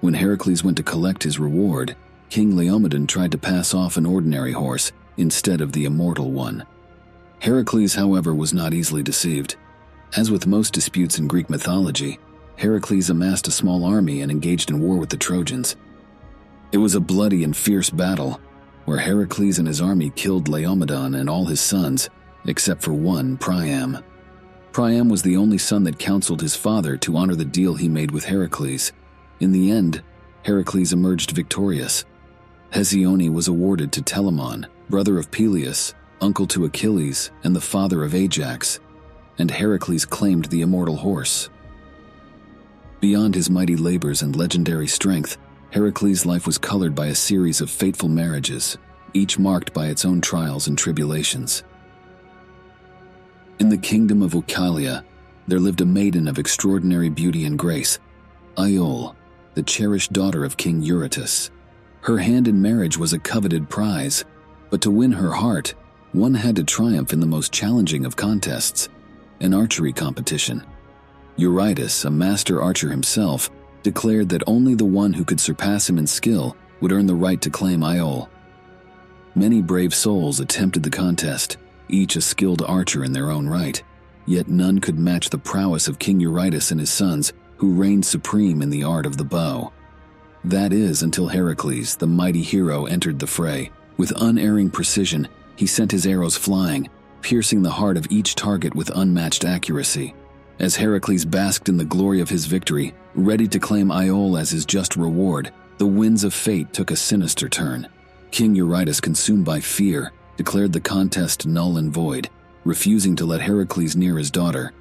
When 0.00 0.14
Heracles 0.14 0.62
went 0.62 0.76
to 0.76 0.84
collect 0.84 1.24
his 1.24 1.40
reward, 1.40 1.96
King 2.30 2.52
Laomedon 2.52 3.08
tried 3.08 3.32
to 3.32 3.38
pass 3.38 3.74
off 3.74 3.96
an 3.96 4.06
ordinary 4.06 4.52
horse 4.52 4.92
instead 5.16 5.60
of 5.60 5.72
the 5.72 5.86
immortal 5.86 6.30
one. 6.30 6.64
Heracles, 7.40 7.94
however, 7.94 8.32
was 8.32 8.54
not 8.54 8.72
easily 8.72 9.02
deceived. 9.02 9.56
As 10.16 10.30
with 10.30 10.46
most 10.46 10.72
disputes 10.72 11.18
in 11.18 11.26
Greek 11.26 11.50
mythology, 11.50 12.20
Heracles 12.56 13.10
amassed 13.10 13.48
a 13.48 13.52
small 13.52 13.84
army 13.84 14.20
and 14.20 14.30
engaged 14.30 14.70
in 14.70 14.80
war 14.80 14.96
with 14.98 15.10
the 15.10 15.16
Trojans. 15.16 15.74
It 16.70 16.78
was 16.78 16.94
a 16.94 17.00
bloody 17.00 17.44
and 17.44 17.56
fierce 17.56 17.90
battle, 17.90 18.40
where 18.84 18.98
Heracles 18.98 19.58
and 19.58 19.66
his 19.66 19.80
army 19.80 20.10
killed 20.10 20.48
Laomedon 20.48 21.18
and 21.18 21.28
all 21.28 21.46
his 21.46 21.60
sons, 21.60 22.10
except 22.44 22.82
for 22.82 22.92
one, 22.92 23.36
Priam. 23.36 23.98
Priam 24.72 25.08
was 25.08 25.22
the 25.22 25.36
only 25.36 25.58
son 25.58 25.84
that 25.84 25.98
counseled 25.98 26.40
his 26.40 26.54
father 26.54 26.96
to 26.98 27.16
honor 27.16 27.34
the 27.34 27.44
deal 27.44 27.74
he 27.74 27.88
made 27.88 28.10
with 28.10 28.24
Heracles. 28.24 28.92
In 29.40 29.52
the 29.52 29.70
end, 29.70 30.02
Heracles 30.44 30.92
emerged 30.92 31.32
victorious. 31.32 32.04
Hesione 32.72 33.32
was 33.32 33.48
awarded 33.48 33.92
to 33.92 34.02
Telamon, 34.02 34.66
brother 34.90 35.18
of 35.18 35.30
Peleus, 35.30 35.94
uncle 36.20 36.46
to 36.48 36.66
Achilles, 36.66 37.30
and 37.44 37.56
the 37.56 37.60
father 37.60 38.04
of 38.04 38.14
Ajax, 38.14 38.78
and 39.38 39.50
Heracles 39.50 40.04
claimed 40.04 40.46
the 40.46 40.60
immortal 40.60 40.96
horse. 40.96 41.48
Beyond 43.00 43.34
his 43.34 43.48
mighty 43.48 43.76
labors 43.76 44.22
and 44.22 44.36
legendary 44.36 44.86
strength, 44.86 45.38
Heracles' 45.70 46.24
life 46.24 46.46
was 46.46 46.56
colored 46.56 46.94
by 46.94 47.06
a 47.06 47.14
series 47.14 47.60
of 47.60 47.70
fateful 47.70 48.08
marriages, 48.08 48.78
each 49.12 49.38
marked 49.38 49.74
by 49.74 49.88
its 49.88 50.04
own 50.04 50.20
trials 50.20 50.66
and 50.66 50.78
tribulations. 50.78 51.62
In 53.58 53.68
the 53.68 53.76
kingdom 53.76 54.22
of 54.22 54.34
Oechalia, 54.34 55.04
there 55.46 55.60
lived 55.60 55.80
a 55.80 55.86
maiden 55.86 56.26
of 56.26 56.38
extraordinary 56.38 57.10
beauty 57.10 57.44
and 57.44 57.58
grace, 57.58 57.98
Iole, 58.56 59.14
the 59.54 59.62
cherished 59.62 60.12
daughter 60.12 60.44
of 60.44 60.56
King 60.56 60.82
Eurytus. 60.82 61.50
Her 62.02 62.18
hand 62.18 62.48
in 62.48 62.62
marriage 62.62 62.96
was 62.96 63.12
a 63.12 63.18
coveted 63.18 63.68
prize, 63.68 64.24
but 64.70 64.80
to 64.82 64.90
win 64.90 65.12
her 65.12 65.32
heart, 65.32 65.74
one 66.12 66.34
had 66.34 66.56
to 66.56 66.64
triumph 66.64 67.12
in 67.12 67.20
the 67.20 67.26
most 67.26 67.52
challenging 67.52 68.06
of 68.06 68.16
contests, 68.16 68.88
an 69.40 69.52
archery 69.52 69.92
competition. 69.92 70.64
Eurytus, 71.36 72.04
a 72.04 72.10
master 72.10 72.62
archer 72.62 72.90
himself, 72.90 73.50
declared 73.82 74.28
that 74.30 74.42
only 74.46 74.74
the 74.74 74.84
one 74.84 75.12
who 75.12 75.24
could 75.24 75.40
surpass 75.40 75.88
him 75.88 75.98
in 75.98 76.06
skill 76.06 76.56
would 76.80 76.92
earn 76.92 77.06
the 77.06 77.14
right 77.14 77.40
to 77.40 77.50
claim 77.50 77.82
Iole. 77.82 78.28
Many 79.34 79.62
brave 79.62 79.94
souls 79.94 80.40
attempted 80.40 80.82
the 80.82 80.90
contest, 80.90 81.56
each 81.88 82.16
a 82.16 82.20
skilled 82.20 82.62
archer 82.62 83.04
in 83.04 83.12
their 83.12 83.30
own 83.30 83.48
right, 83.48 83.82
yet 84.26 84.48
none 84.48 84.78
could 84.78 84.98
match 84.98 85.30
the 85.30 85.38
prowess 85.38 85.88
of 85.88 85.98
King 85.98 86.20
Eurytus 86.20 86.70
and 86.70 86.80
his 86.80 86.90
sons, 86.90 87.32
who 87.56 87.72
reigned 87.72 88.06
supreme 88.06 88.62
in 88.62 88.70
the 88.70 88.84
art 88.84 89.06
of 89.06 89.16
the 89.16 89.24
bow. 89.24 89.72
That 90.44 90.72
is 90.72 91.02
until 91.02 91.28
Heracles, 91.28 91.96
the 91.96 92.06
mighty 92.06 92.42
hero, 92.42 92.86
entered 92.86 93.18
the 93.18 93.26
fray. 93.26 93.70
With 93.96 94.12
unerring 94.20 94.70
precision, 94.70 95.28
he 95.56 95.66
sent 95.66 95.90
his 95.90 96.06
arrows 96.06 96.36
flying, 96.36 96.88
piercing 97.20 97.62
the 97.62 97.70
heart 97.70 97.96
of 97.96 98.06
each 98.10 98.36
target 98.36 98.74
with 98.74 98.90
unmatched 98.94 99.44
accuracy. 99.44 100.14
As 100.58 100.74
Heracles 100.74 101.24
basked 101.24 101.68
in 101.68 101.76
the 101.76 101.84
glory 101.84 102.20
of 102.20 102.30
his 102.30 102.46
victory, 102.46 102.92
ready 103.14 103.46
to 103.46 103.60
claim 103.60 103.92
Iole 103.92 104.36
as 104.36 104.50
his 104.50 104.66
just 104.66 104.96
reward, 104.96 105.52
the 105.78 105.86
winds 105.86 106.24
of 106.24 106.34
fate 106.34 106.72
took 106.72 106.90
a 106.90 106.96
sinister 106.96 107.48
turn. 107.48 107.88
King 108.32 108.56
Eurytus, 108.56 109.00
consumed 109.00 109.44
by 109.44 109.60
fear, 109.60 110.12
declared 110.36 110.72
the 110.72 110.80
contest 110.80 111.46
null 111.46 111.76
and 111.76 111.92
void, 111.92 112.28
refusing 112.64 113.14
to 113.16 113.24
let 113.24 113.40
Heracles 113.40 113.94
near 113.94 114.18
his 114.18 114.32
daughter. 114.32 114.72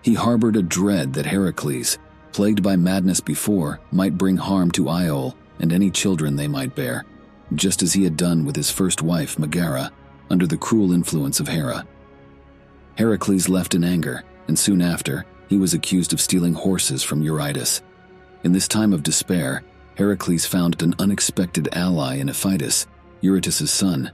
He 0.00 0.14
harbored 0.14 0.56
a 0.56 0.62
dread 0.62 1.12
that 1.12 1.26
Heracles, 1.26 1.98
plagued 2.32 2.62
by 2.62 2.76
madness 2.76 3.20
before, 3.20 3.80
might 3.92 4.16
bring 4.16 4.38
harm 4.38 4.70
to 4.72 4.88
Iole 4.88 5.34
and 5.58 5.70
any 5.70 5.90
children 5.90 6.36
they 6.36 6.48
might 6.48 6.74
bear, 6.74 7.04
just 7.54 7.82
as 7.82 7.92
he 7.92 8.04
had 8.04 8.16
done 8.16 8.46
with 8.46 8.56
his 8.56 8.70
first 8.70 9.02
wife, 9.02 9.38
Megara, 9.38 9.92
under 10.30 10.46
the 10.46 10.56
cruel 10.56 10.92
influence 10.92 11.40
of 11.40 11.48
Hera. 11.48 11.86
Heracles 12.96 13.50
left 13.50 13.74
in 13.74 13.84
anger, 13.84 14.24
and 14.48 14.58
soon 14.58 14.80
after, 14.80 15.24
he 15.48 15.56
was 15.56 15.74
accused 15.74 16.12
of 16.12 16.20
stealing 16.20 16.54
horses 16.54 17.02
from 17.02 17.22
Eurytus. 17.22 17.82
In 18.44 18.52
this 18.52 18.68
time 18.68 18.92
of 18.92 19.02
despair, 19.02 19.62
Heracles 19.96 20.46
found 20.46 20.80
an 20.82 20.94
unexpected 20.98 21.68
ally 21.72 22.16
in 22.16 22.28
Iphitus, 22.28 22.86
Eurytus' 23.20 23.70
son. 23.70 24.10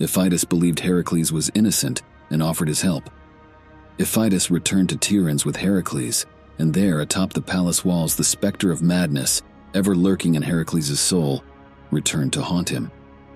Iphitus 0.00 0.44
believed 0.44 0.80
Heracles 0.80 1.30
was 1.30 1.50
innocent 1.54 2.02
and 2.30 2.42
offered 2.42 2.68
his 2.68 2.82
help. 2.82 3.08
Iphitus 3.98 4.50
returned 4.50 4.88
to 4.88 4.96
Tiryns 4.96 5.44
with 5.44 5.56
Heracles, 5.56 6.26
and 6.58 6.74
there, 6.74 7.00
atop 7.00 7.32
the 7.32 7.42
palace 7.42 7.84
walls, 7.84 8.16
the 8.16 8.24
specter 8.24 8.72
of 8.72 8.82
madness, 8.82 9.42
ever 9.72 9.94
lurking 9.94 10.34
in 10.34 10.42
Heracles' 10.42 10.98
soul, 10.98 11.44
returned 11.90 12.32
to 12.32 12.42
haunt 12.42 12.68
him. 12.68 12.90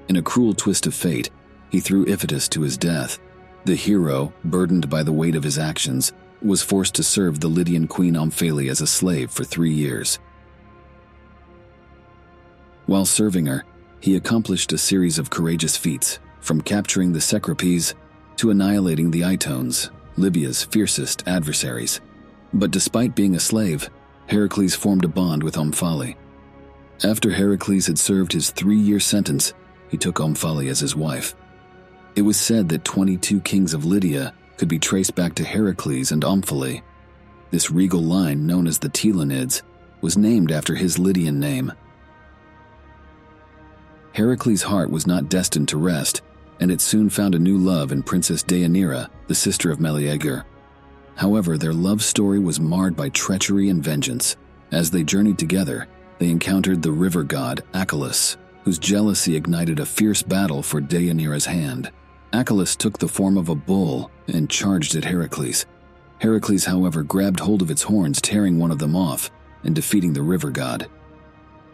In 0.09 0.17
a 0.17 0.23
cruel 0.23 0.55
twist 0.55 0.87
of 0.87 0.95
fate, 0.95 1.31
he 1.71 1.81
threw 1.81 2.07
Iphitus 2.07 2.49
to 2.51 2.63
his 2.63 2.77
death, 2.77 3.19
the 3.65 3.75
hero, 3.75 4.33
burdened 4.45 4.89
by 4.89 5.03
the 5.03 5.13
weight 5.13 5.35
of 5.35 5.43
his 5.43 5.59
actions, 5.59 6.13
was 6.41 6.63
forced 6.63 6.95
to 6.95 7.03
serve 7.03 7.41
the 7.41 7.49
Lydian 7.49 7.89
queen 7.89 8.15
Omphale 8.15 8.71
as 8.71 8.81
a 8.81 8.87
slave 8.87 9.31
for 9.31 9.45
three 9.45 9.73
years. 9.73 10.19
While 12.87 13.05
serving 13.05 13.47
her, 13.47 13.65
he 14.01 14.17
accomplished 14.17 14.73
a 14.73 14.79
series 14.79 15.19
of 15.19 15.31
courageous 15.31 15.77
feats, 15.77 16.21
from 16.41 16.61
capturing 16.61 17.13
the 17.13 17.21
Cercopes 17.21 17.95
to 18.37 18.51
annihilating 18.51 19.11
the 19.11 19.23
Itones, 19.23 19.91
Libya's 20.17 20.65
fiercest 20.65 21.27
adversaries. 21.27 22.01
But 22.55 22.71
despite 22.71 23.15
being 23.15 23.35
a 23.35 23.41
slave, 23.41 23.91
Heracles 24.27 24.75
formed 24.75 25.05
a 25.05 25.09
bond 25.09 25.43
with 25.43 25.57
Omphale. 25.57 26.15
After 27.05 27.31
Heracles 27.31 27.87
had 27.87 27.99
served 27.99 28.33
his 28.33 28.51
three 28.51 28.79
year 28.79 29.01
sentence, 29.01 29.53
he 29.91 29.97
took 29.97 30.17
Omphale 30.17 30.69
as 30.69 30.81
his 30.81 30.97
wife. 30.97 31.35
It 32.19 32.23
was 32.23 32.37
said 32.37 32.69
that 32.71 32.85
22 32.85 33.43
kings 33.43 33.73
of 33.73 33.85
Lydia 33.85 34.35
could 34.57 34.67
be 34.67 34.81
traced 34.81 35.15
back 35.15 35.37
to 35.37 35.45
Heracles 35.45 36.11
and 36.11 36.25
Omphale. 36.25 36.83
This 37.53 37.71
regal 37.71 38.03
line, 38.03 38.45
known 38.45 38.67
as 38.67 38.81
the 38.81 38.89
Telonids, 38.89 39.63
was 40.01 40.19
named 40.19 40.51
after 40.51 40.75
his 40.75 40.99
Lydian 40.99 41.39
name. 41.39 41.73
Heracles' 44.15 44.65
heart 44.65 44.91
was 44.91 45.07
not 45.07 45.29
destined 45.29 45.69
to 45.69 45.79
rest, 45.79 46.23
and 46.59 46.73
it 46.73 46.81
soon 46.81 47.09
found 47.09 47.37
a 47.37 47.39
new 47.39 47.57
love 47.57 47.93
in 47.93 48.03
Princess 48.03 48.43
Deianira, 48.43 49.09
the 49.29 49.35
sister 49.37 49.71
of 49.71 49.79
Meleager. 49.79 50.45
However, 51.15 51.57
their 51.57 51.73
love 51.73 52.03
story 52.03 52.41
was 52.41 52.59
marred 52.59 52.97
by 52.97 53.11
treachery 53.11 53.69
and 53.69 53.81
vengeance. 53.81 54.35
As 54.73 54.91
they 54.91 55.05
journeyed 55.05 55.39
together, 55.39 55.87
they 56.19 56.31
encountered 56.31 56.83
the 56.83 56.91
river 56.91 57.23
god 57.23 57.63
Achelous, 57.75 58.37
whose 58.65 58.81
jealousy 58.81 59.37
ignited 59.37 59.79
a 59.79 59.87
fierce 59.87 60.21
battle 60.21 60.65
for 60.65 60.81
Deianira's 60.81 61.47
hand. 61.47 61.93
Achelous 62.33 62.77
took 62.77 62.99
the 62.99 63.09
form 63.09 63.37
of 63.37 63.49
a 63.49 63.55
bull 63.55 64.11
and 64.27 64.51
charged 64.51 64.95
at 64.95 65.05
Heracles. 65.05 65.67
Heracles, 66.21 66.65
however, 66.65 67.03
grabbed 67.03 67.41
hold 67.41 67.63
of 67.63 67.71
its 67.71 67.83
horns, 67.83 68.21
tearing 68.21 68.59
one 68.59 68.71
of 68.71 68.79
them 68.79 68.97
off 68.97 69.31
and 69.65 69.75
defeating 69.75 70.13
the 70.13 70.23
river 70.23 70.51
god. 70.51 70.89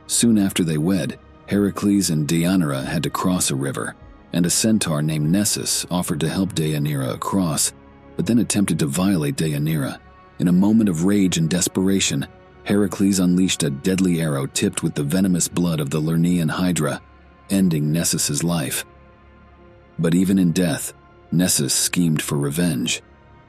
Soon 0.07 0.39
after 0.39 0.63
they 0.63 0.79
wed, 0.79 1.19
Heracles 1.47 2.11
and 2.11 2.29
Deianira 2.29 2.85
had 2.85 3.03
to 3.03 3.11
cross 3.11 3.51
a 3.51 3.57
river, 3.57 3.97
and 4.33 4.47
a 4.47 4.51
centaur 4.51 5.03
named 5.03 5.31
Nessus 5.31 5.87
offered 5.91 6.21
to 6.21 6.29
help 6.29 6.55
Deianira 6.55 7.13
across, 7.15 7.73
but 8.17 8.27
then 8.27 8.39
attempted 8.39 8.79
to 8.79 8.87
violate 8.87 9.37
Deianira. 9.37 9.99
In 10.39 10.49
a 10.49 10.53
moment 10.53 10.89
of 10.89 11.05
rage 11.05 11.37
and 11.37 11.49
desperation, 11.49 12.27
Heracles 12.65 13.19
unleashed 13.19 13.63
a 13.63 13.71
deadly 13.71 14.21
arrow 14.21 14.47
tipped 14.47 14.83
with 14.83 14.95
the 14.95 15.03
venomous 15.03 15.49
blood 15.49 15.81
of 15.81 15.91
the 15.91 16.01
Lernaean 16.01 16.51
Hydra, 16.51 17.01
ending 17.51 17.93
Nessus's 17.93 18.43
life. 18.43 18.85
But 19.99 20.15
even 20.15 20.39
in 20.39 20.53
death, 20.53 20.93
Nessus 21.31 21.75
schemed 21.75 22.23
for 22.23 22.37
revenge. 22.37 23.03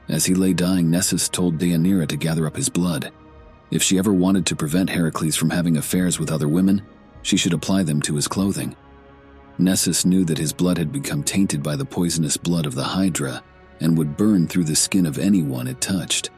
As 0.08 0.26
he 0.26 0.34
lay 0.34 0.52
dying, 0.52 0.90
Nessus 0.90 1.28
told 1.28 1.58
Deianira 1.58 2.06
to 2.08 2.16
gather 2.16 2.46
up 2.46 2.56
his 2.56 2.68
blood. 2.68 3.12
If 3.70 3.82
she 3.82 3.98
ever 3.98 4.12
wanted 4.12 4.46
to 4.46 4.56
prevent 4.56 4.90
Heracles 4.90 5.36
from 5.36 5.50
having 5.50 5.76
affairs 5.76 6.18
with 6.18 6.30
other 6.30 6.48
women, 6.48 6.82
she 7.22 7.36
should 7.36 7.52
apply 7.52 7.82
them 7.82 8.00
to 8.02 8.14
his 8.14 8.28
clothing. 8.28 8.76
Nessus 9.58 10.04
knew 10.04 10.24
that 10.26 10.38
his 10.38 10.52
blood 10.52 10.78
had 10.78 10.92
become 10.92 11.22
tainted 11.22 11.62
by 11.62 11.74
the 11.76 11.84
poisonous 11.84 12.36
blood 12.36 12.66
of 12.66 12.74
the 12.74 12.84
Hydra 12.84 13.42
and 13.80 13.96
would 13.98 14.16
burn 14.16 14.46
through 14.46 14.64
the 14.64 14.76
skin 14.76 15.06
of 15.06 15.18
anyone 15.18 15.66
it 15.66 15.80
touched. 15.80 16.30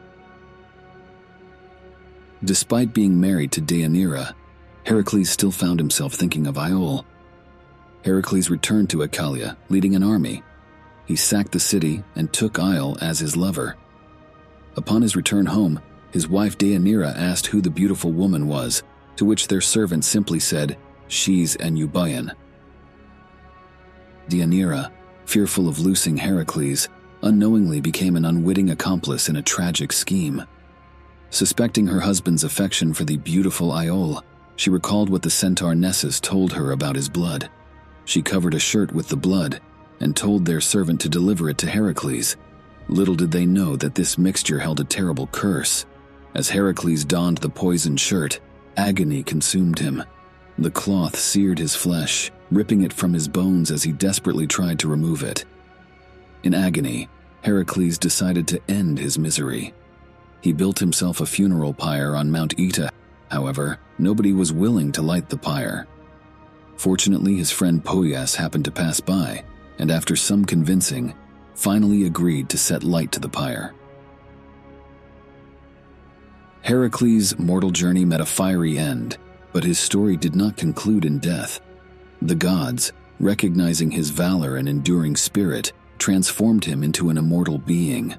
Despite 2.43 2.93
being 2.93 3.19
married 3.19 3.51
to 3.53 3.61
Deianira, 3.61 4.33
Heracles 4.85 5.29
still 5.29 5.51
found 5.51 5.79
himself 5.79 6.13
thinking 6.13 6.47
of 6.47 6.57
Iole. 6.57 7.05
Heracles 8.03 8.49
returned 8.49 8.89
to 8.89 9.03
Oechalia, 9.03 9.57
leading 9.69 9.95
an 9.95 10.03
army. 10.03 10.43
He 11.05 11.15
sacked 11.15 11.51
the 11.51 11.59
city 11.59 12.03
and 12.15 12.31
took 12.31 12.59
Iole 12.59 12.97
as 13.01 13.19
his 13.19 13.35
lover. 13.35 13.75
Upon 14.75 15.01
his 15.01 15.15
return 15.15 15.45
home, 15.45 15.81
his 16.11 16.27
wife 16.27 16.57
Deianira 16.57 17.15
asked 17.15 17.47
who 17.47 17.61
the 17.61 17.69
beautiful 17.69 18.11
woman 18.11 18.47
was, 18.47 18.83
to 19.17 19.25
which 19.25 19.47
their 19.47 19.61
servant 19.61 20.05
simply 20.05 20.39
said, 20.39 20.77
She's 21.07 21.55
an 21.57 21.75
Euboean. 21.75 22.31
Deianira, 24.29 24.91
fearful 25.25 25.67
of 25.67 25.79
losing 25.79 26.17
Heracles, 26.17 26.87
unknowingly 27.21 27.81
became 27.81 28.15
an 28.15 28.25
unwitting 28.25 28.69
accomplice 28.69 29.27
in 29.27 29.35
a 29.35 29.41
tragic 29.41 29.91
scheme. 29.91 30.43
Suspecting 31.31 31.87
her 31.87 31.99
husband's 31.99 32.43
affection 32.43 32.93
for 32.93 33.03
the 33.03 33.17
beautiful 33.17 33.71
Iole, 33.71 34.23
she 34.55 34.69
recalled 34.69 35.09
what 35.09 35.21
the 35.21 35.29
centaur 35.29 35.75
Nessus 35.75 36.19
told 36.19 36.53
her 36.53 36.71
about 36.71 36.95
his 36.95 37.09
blood. 37.09 37.49
She 38.09 38.23
covered 38.23 38.55
a 38.55 38.59
shirt 38.59 38.91
with 38.91 39.07
the 39.09 39.15
blood 39.15 39.61
and 39.99 40.15
told 40.15 40.43
their 40.43 40.61
servant 40.61 40.99
to 41.01 41.09
deliver 41.09 41.47
it 41.47 41.59
to 41.59 41.69
Heracles. 41.69 42.37
Little 42.87 43.13
did 43.13 43.29
they 43.29 43.45
know 43.45 43.75
that 43.75 43.93
this 43.93 44.17
mixture 44.17 44.57
held 44.57 44.79
a 44.79 44.83
terrible 44.83 45.27
curse. 45.27 45.85
As 46.33 46.49
Heracles 46.49 47.05
donned 47.05 47.37
the 47.37 47.51
poisoned 47.51 47.99
shirt, 47.99 48.39
agony 48.75 49.21
consumed 49.21 49.77
him. 49.77 50.03
The 50.57 50.71
cloth 50.71 51.19
seared 51.19 51.59
his 51.59 51.75
flesh, 51.75 52.31
ripping 52.49 52.81
it 52.81 52.93
from 52.93 53.13
his 53.13 53.27
bones 53.27 53.69
as 53.69 53.83
he 53.83 53.91
desperately 53.91 54.47
tried 54.47 54.79
to 54.79 54.87
remove 54.87 55.21
it. 55.21 55.45
In 56.41 56.55
agony, 56.55 57.09
Heracles 57.43 57.99
decided 57.99 58.47
to 58.47 58.61
end 58.67 58.97
his 58.97 59.19
misery. 59.19 59.71
He 60.41 60.51
built 60.51 60.79
himself 60.79 61.21
a 61.21 61.27
funeral 61.27 61.75
pyre 61.75 62.15
on 62.15 62.31
Mount 62.31 62.55
Oeta. 62.57 62.89
However, 63.29 63.77
nobody 63.99 64.33
was 64.33 64.51
willing 64.51 64.91
to 64.93 65.03
light 65.03 65.29
the 65.29 65.37
pyre. 65.37 65.85
Fortunately, 66.79 67.35
his 67.35 67.51
friend 67.51 67.83
Poias 67.83 68.37
happened 68.37 68.63
to 68.63 68.71
pass 68.71 69.01
by, 69.01 69.43
and 69.79 69.91
after 69.91 70.15
some 70.15 70.45
convincing, 70.45 71.13
finally 71.53 72.05
agreed 72.05 72.47
to 72.47 72.57
set 72.57 72.85
light 72.85 73.11
to 73.11 73.19
the 73.19 73.27
pyre. 73.27 73.75
Heracles' 76.61 77.37
mortal 77.37 77.71
journey 77.71 78.05
met 78.05 78.21
a 78.21 78.25
fiery 78.25 78.77
end, 78.77 79.17
but 79.51 79.65
his 79.65 79.77
story 79.77 80.15
did 80.15 80.37
not 80.37 80.55
conclude 80.55 81.03
in 81.03 81.19
death. 81.19 81.59
The 82.21 82.35
gods, 82.35 82.93
recognizing 83.19 83.91
his 83.91 84.09
valor 84.09 84.55
and 84.55 84.69
enduring 84.69 85.17
spirit, 85.17 85.73
transformed 85.97 86.63
him 86.63 86.81
into 86.81 87.09
an 87.09 87.17
immortal 87.17 87.57
being. 87.57 88.15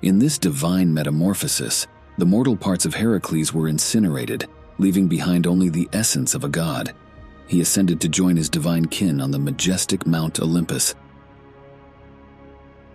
In 0.00 0.18
this 0.18 0.38
divine 0.38 0.94
metamorphosis, 0.94 1.86
the 2.16 2.24
mortal 2.24 2.56
parts 2.56 2.86
of 2.86 2.94
Heracles 2.94 3.52
were 3.52 3.68
incinerated, 3.68 4.48
leaving 4.78 5.08
behind 5.08 5.46
only 5.46 5.68
the 5.68 5.90
essence 5.92 6.34
of 6.34 6.42
a 6.42 6.48
god. 6.48 6.94
He 7.52 7.60
ascended 7.60 8.00
to 8.00 8.08
join 8.08 8.38
his 8.38 8.48
divine 8.48 8.86
kin 8.86 9.20
on 9.20 9.30
the 9.30 9.38
majestic 9.38 10.06
Mount 10.06 10.40
Olympus. 10.40 10.94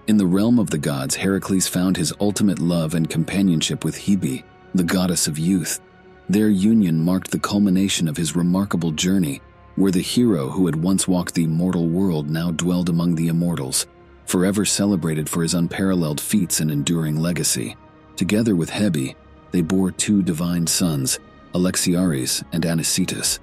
In 0.08 0.18
the 0.18 0.26
realm 0.26 0.58
of 0.58 0.72
the 0.72 0.80
gods, 0.80 1.14
Heracles 1.14 1.68
found 1.68 1.96
his 1.96 2.12
ultimate 2.20 2.58
love 2.58 2.96
and 2.96 3.08
companionship 3.08 3.86
with 3.86 3.96
Hebe, 3.96 4.44
the 4.74 4.84
goddess 4.84 5.28
of 5.28 5.38
youth. 5.38 5.80
Their 6.28 6.50
union 6.50 7.00
marked 7.00 7.30
the 7.30 7.38
culmination 7.38 8.08
of 8.08 8.18
his 8.18 8.36
remarkable 8.36 8.90
journey, 8.90 9.42
where 9.76 9.92
the 9.92 10.02
hero 10.02 10.50
who 10.50 10.66
had 10.66 10.82
once 10.82 11.08
walked 11.08 11.36
the 11.36 11.46
mortal 11.46 11.88
world 11.88 12.28
now 12.28 12.50
dwelled 12.50 12.90
among 12.90 13.14
the 13.14 13.28
immortals 13.28 13.86
forever 14.26 14.66
celebrated 14.66 15.30
for 15.30 15.44
his 15.44 15.54
unparalleled 15.54 16.20
feats 16.20 16.62
and 16.62 16.72
enduring 16.72 17.22
legacy. 17.22 17.76
Together 18.16 18.56
with 18.56 18.72
Hebe, 18.72 19.14
they 19.52 19.62
bore 19.62 19.92
two 19.92 20.24
divine 20.24 20.66
sons, 20.66 21.20
Alexiares 21.54 22.44
and 22.52 22.66
Anicetus. 22.66 23.38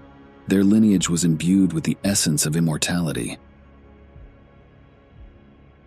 Their 0.47 0.64
lineage 0.64 1.09
was 1.09 1.24
imbued 1.24 1.72
with 1.72 1.84
the 1.84 1.97
essence 2.05 2.45
of 2.45 2.57
immortality. 2.57 3.38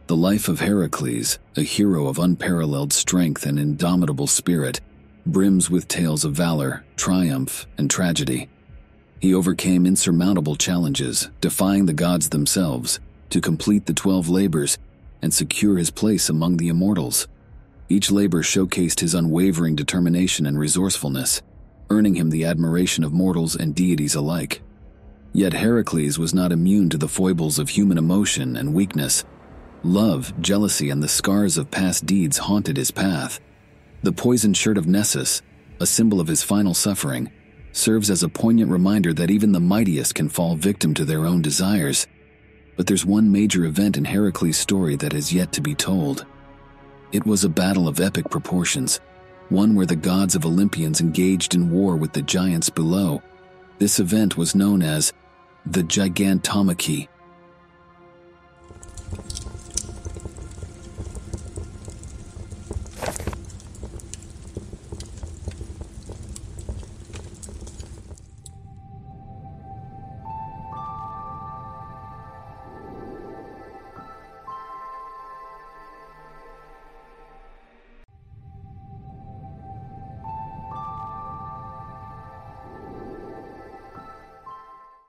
The 0.07 0.15
life 0.15 0.47
of 0.47 0.61
Heracles, 0.61 1.37
a 1.55 1.61
hero 1.61 2.07
of 2.07 2.17
unparalleled 2.17 2.93
strength 2.93 3.45
and 3.45 3.59
indomitable 3.59 4.27
spirit, 4.27 4.79
brims 5.25 5.69
with 5.69 5.87
tales 5.87 6.23
of 6.23 6.33
valor, 6.33 6.85
triumph, 6.95 7.67
and 7.77 7.91
tragedy. 7.91 8.49
He 9.19 9.33
overcame 9.33 9.85
insurmountable 9.85 10.55
challenges, 10.55 11.29
defying 11.41 11.85
the 11.85 11.93
gods 11.93 12.29
themselves, 12.29 12.99
to 13.29 13.41
complete 13.41 13.85
the 13.85 13.93
twelve 13.93 14.29
labors 14.29 14.77
and 15.21 15.33
secure 15.33 15.77
his 15.77 15.91
place 15.91 16.29
among 16.29 16.57
the 16.57 16.69
immortals. 16.69 17.27
Each 17.89 18.09
labor 18.09 18.41
showcased 18.41 19.01
his 19.01 19.13
unwavering 19.13 19.75
determination 19.75 20.45
and 20.45 20.57
resourcefulness, 20.57 21.41
earning 21.89 22.15
him 22.15 22.29
the 22.29 22.45
admiration 22.45 23.03
of 23.03 23.13
mortals 23.13 23.55
and 23.55 23.75
deities 23.75 24.15
alike. 24.15 24.61
Yet 25.33 25.53
Heracles 25.53 26.17
was 26.17 26.33
not 26.33 26.51
immune 26.51 26.89
to 26.89 26.97
the 26.97 27.07
foibles 27.07 27.59
of 27.59 27.69
human 27.69 27.97
emotion 27.97 28.55
and 28.55 28.73
weakness. 28.73 29.23
Love, 29.83 30.33
jealousy, 30.41 30.89
and 30.89 31.01
the 31.01 31.07
scars 31.07 31.57
of 31.57 31.71
past 31.71 32.05
deeds 32.05 32.37
haunted 32.37 32.77
his 32.77 32.91
path. 32.91 33.39
The 34.03 34.11
poisoned 34.11 34.57
shirt 34.57 34.77
of 34.77 34.87
Nessus, 34.87 35.41
a 35.79 35.85
symbol 35.85 36.19
of 36.19 36.27
his 36.27 36.43
final 36.43 36.73
suffering, 36.73 37.31
serves 37.71 38.09
as 38.09 38.23
a 38.23 38.29
poignant 38.29 38.71
reminder 38.71 39.13
that 39.13 39.29
even 39.29 39.51
the 39.51 39.59
mightiest 39.59 40.15
can 40.15 40.29
fall 40.29 40.55
victim 40.55 40.93
to 40.95 41.05
their 41.05 41.25
own 41.25 41.41
desires. 41.41 42.07
But 42.75 42.87
there's 42.87 43.05
one 43.05 43.31
major 43.31 43.65
event 43.65 43.97
in 43.97 44.05
Heracles' 44.05 44.57
story 44.57 44.95
that 44.97 45.13
has 45.13 45.33
yet 45.33 45.51
to 45.53 45.61
be 45.61 45.75
told. 45.75 46.25
It 47.11 47.25
was 47.25 47.43
a 47.43 47.49
battle 47.49 47.87
of 47.87 47.99
epic 47.99 48.29
proportions, 48.29 48.99
one 49.49 49.75
where 49.75 49.85
the 49.85 49.95
gods 49.95 50.35
of 50.35 50.45
Olympians 50.45 51.01
engaged 51.01 51.55
in 51.55 51.71
war 51.71 51.95
with 51.95 52.13
the 52.13 52.21
giants 52.21 52.69
below. 52.69 53.21
This 53.77 53.99
event 53.99 54.37
was 54.37 54.55
known 54.55 54.81
as 54.81 55.13
the 55.65 55.83
Gigantomachy, 55.83 57.07